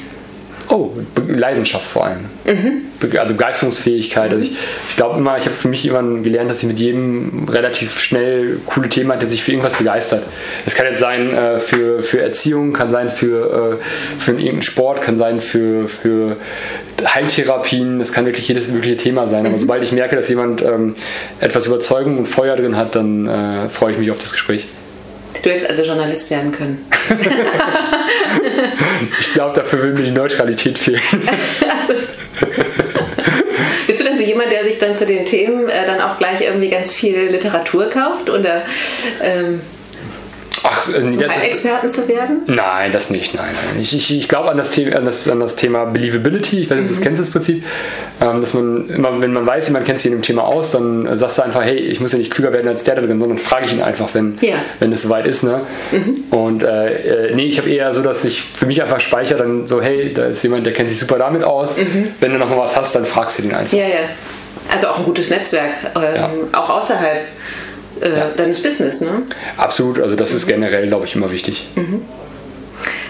[0.72, 0.90] Oh,
[1.28, 2.24] Leidenschaft vor allem.
[2.46, 3.18] Mhm.
[3.18, 4.30] also Begeisterungsfähigkeit.
[4.30, 4.36] Mhm.
[4.38, 4.56] Also ich,
[4.88, 8.58] ich glaube immer, ich habe für mich immer gelernt, dass ich mit jedem relativ schnell
[8.64, 10.22] coole Thema hat, der sich für irgendwas begeistert.
[10.64, 15.02] Es kann jetzt sein äh, für, für Erziehung, kann sein für, äh, für irgendeinen Sport,
[15.02, 16.38] kann sein für, für
[17.04, 19.40] Heiltherapien, das kann wirklich jedes mögliche Thema sein.
[19.40, 19.60] Aber mhm.
[19.60, 20.94] sobald ich merke, dass jemand ähm,
[21.40, 24.64] etwas Überzeugung und Feuer drin hat, dann äh, freue ich mich auf das Gespräch.
[25.42, 26.86] Du hättest also Journalist werden können.
[29.20, 31.01] ich glaube, dafür will mir die Neutralität fehlen.
[31.80, 31.95] also,
[33.87, 36.41] bist du denn so jemand, der sich dann zu den Themen äh, dann auch gleich
[36.41, 38.30] irgendwie ganz viel Literatur kauft?
[38.30, 38.62] Oder
[39.22, 39.61] ähm,
[40.64, 42.42] Ach, äh, ja, Experten zu werden?
[42.46, 43.34] Nein, das nicht.
[43.34, 43.82] Nein, nein.
[43.82, 46.60] Ich, ich, ich glaube an das, Thema, an, das, an das Thema Believability.
[46.60, 47.04] Ich weiß nicht, ob du das mhm.
[47.04, 47.64] kennst, das Prinzip.
[48.20, 51.06] Ähm, dass man immer, wenn man weiß, jemand kennt sich in dem Thema aus, dann
[51.06, 53.18] äh, sagst du einfach, hey, ich muss ja nicht klüger werden als der da drin,
[53.20, 54.56] sondern frage ich ihn einfach, wenn, ja.
[54.78, 55.42] wenn es soweit ist.
[55.42, 55.62] Ne?
[55.90, 56.24] Mhm.
[56.30, 59.66] Und äh, äh, nee, ich habe eher so, dass ich für mich einfach speichere, dann
[59.66, 61.76] so, hey, da ist jemand, der kennt sich super damit aus.
[61.76, 62.08] Mhm.
[62.20, 63.76] Wenn du noch mal was hast, dann fragst du den einfach.
[63.76, 64.08] Ja, ja.
[64.72, 66.30] Also auch ein gutes Netzwerk, ähm, ja.
[66.52, 67.26] auch außerhalb
[68.03, 68.30] äh, ja.
[68.36, 69.22] deines Business, ne?
[69.57, 70.36] Absolut, also das mhm.
[70.36, 71.66] ist generell, glaube ich, immer wichtig.
[71.74, 72.03] Mhm.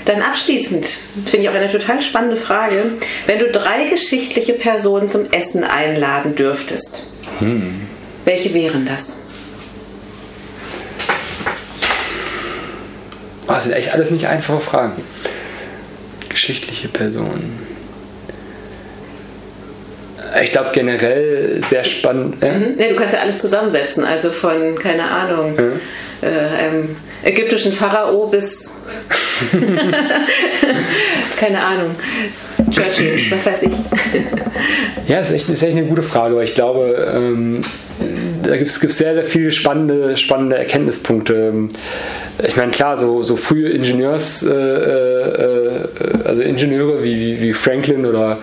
[0.05, 0.85] Dann abschließend
[1.27, 2.93] finde ich auch eine total spannende Frage.
[3.27, 7.83] Wenn du drei geschichtliche Personen zum Essen einladen dürftest, hm.
[8.25, 9.19] welche wären das?
[13.47, 15.03] Oh, das sind echt alles nicht einfache Fragen.
[16.29, 17.53] Geschichtliche Person.
[20.43, 22.43] Ich glaube generell sehr spannend.
[22.43, 22.53] Äh?
[22.53, 22.79] Mhm.
[22.79, 25.81] Ja, du kannst ja alles zusammensetzen, also von, keine Ahnung, mhm.
[26.23, 28.81] äh, ähm, ägyptischen Pharao bis
[31.39, 31.95] keine Ahnung.
[32.71, 33.73] Churchill, was weiß ich.
[35.09, 37.63] ja, das ist echt, ist echt eine gute Frage, weil ich glaube, ähm,
[38.43, 41.53] da gibt es sehr, sehr viele spannende, spannende Erkenntnispunkte.
[42.47, 45.89] Ich meine, klar, so, so frühe Ingenieurs, äh, äh,
[46.25, 48.39] also Ingenieure wie, wie Franklin oder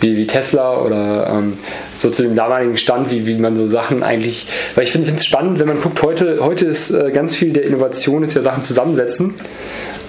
[0.00, 1.54] wie, wie Tesla oder ähm,
[1.96, 5.24] so zu dem damaligen Stand, wie, wie man so Sachen eigentlich, weil ich finde es
[5.24, 8.62] spannend, wenn man guckt, heute, heute ist äh, ganz viel der Innovation ist ja Sachen
[8.62, 9.34] zusammensetzen.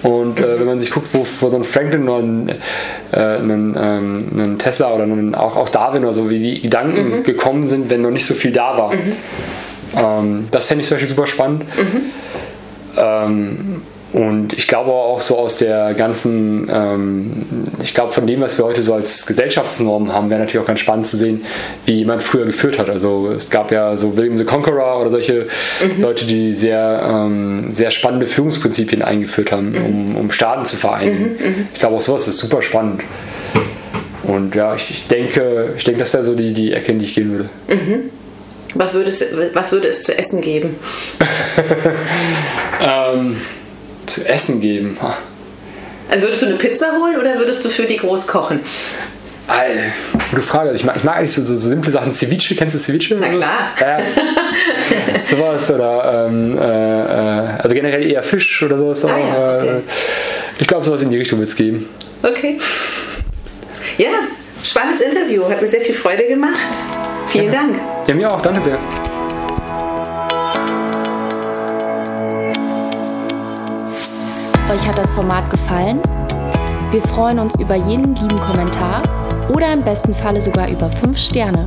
[0.02, 2.48] Und äh, wenn man sich guckt, wo, wo so ein Franklin oder ein,
[3.12, 7.18] äh, ein, ähm, ein Tesla oder ein, auch, auch Darwin oder so, wie die Gedanken
[7.18, 7.22] mhm.
[7.24, 8.94] gekommen sind, wenn noch nicht so viel da war.
[8.94, 9.12] Mhm.
[9.96, 11.64] Ähm, das fände ich zum Beispiel super spannend.
[11.76, 12.02] Mhm.
[12.96, 13.82] Ähm,
[14.12, 17.46] und ich glaube auch so aus der ganzen, ähm,
[17.82, 20.80] ich glaube von dem, was wir heute so als Gesellschaftsnormen haben, wäre natürlich auch ganz
[20.80, 21.44] spannend zu sehen,
[21.84, 22.88] wie jemand früher geführt hat.
[22.88, 25.46] Also es gab ja so William the Conqueror oder solche
[25.96, 26.00] mhm.
[26.02, 29.84] Leute, die sehr, ähm, sehr spannende Führungsprinzipien eingeführt haben, mhm.
[29.84, 31.18] um, um Staaten zu vereinen.
[31.18, 31.68] Mhm, mhm.
[31.74, 33.02] ich glaube auch sowas ist super spannend.
[34.22, 37.04] Und ja, ich, ich denke, ich denke, das wäre so die, die Ecke, in die
[37.04, 37.50] ich gehen würde.
[37.68, 38.10] Mhm.
[38.74, 40.76] Was, würdest, was würde es zu essen geben?
[42.80, 43.36] ähm,
[44.08, 44.96] zu essen geben.
[46.10, 48.60] Also würdest du eine Pizza holen oder würdest du für die groß kochen?
[50.30, 50.72] Gute Frage.
[50.72, 52.12] Ich mag, ich mag eigentlich so, so, so, simple Sachen.
[52.12, 53.16] Ceviche, kennst du Ceviche?
[53.18, 53.70] Na klar.
[53.80, 53.98] Ja.
[55.24, 59.04] sowas oder ähm, äh, äh, also generell eher Fisch oder sowas.
[59.04, 59.68] Ah, ja, okay.
[59.68, 59.80] Äh,
[60.58, 61.88] ich glaube, sowas in die Richtung wird es geben.
[62.22, 62.58] Okay.
[63.96, 64.10] Ja,
[64.62, 65.48] spannendes Interview.
[65.48, 66.74] Hat mir sehr viel Freude gemacht.
[67.30, 67.52] Vielen ja.
[67.52, 67.76] Dank.
[68.06, 68.40] Ja, mir auch.
[68.40, 68.78] Danke sehr.
[74.70, 76.00] Euch hat das Format gefallen?
[76.90, 79.02] Wir freuen uns über jeden lieben Kommentar
[79.48, 81.66] oder im besten Falle sogar über 5 Sterne.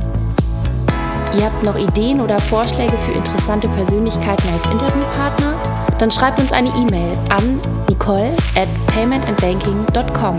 [1.36, 5.54] Ihr habt noch Ideen oder Vorschläge für interessante Persönlichkeiten als Interviewpartner?
[5.98, 10.36] Dann schreibt uns eine E-Mail an nicole at paymentandbanking.com.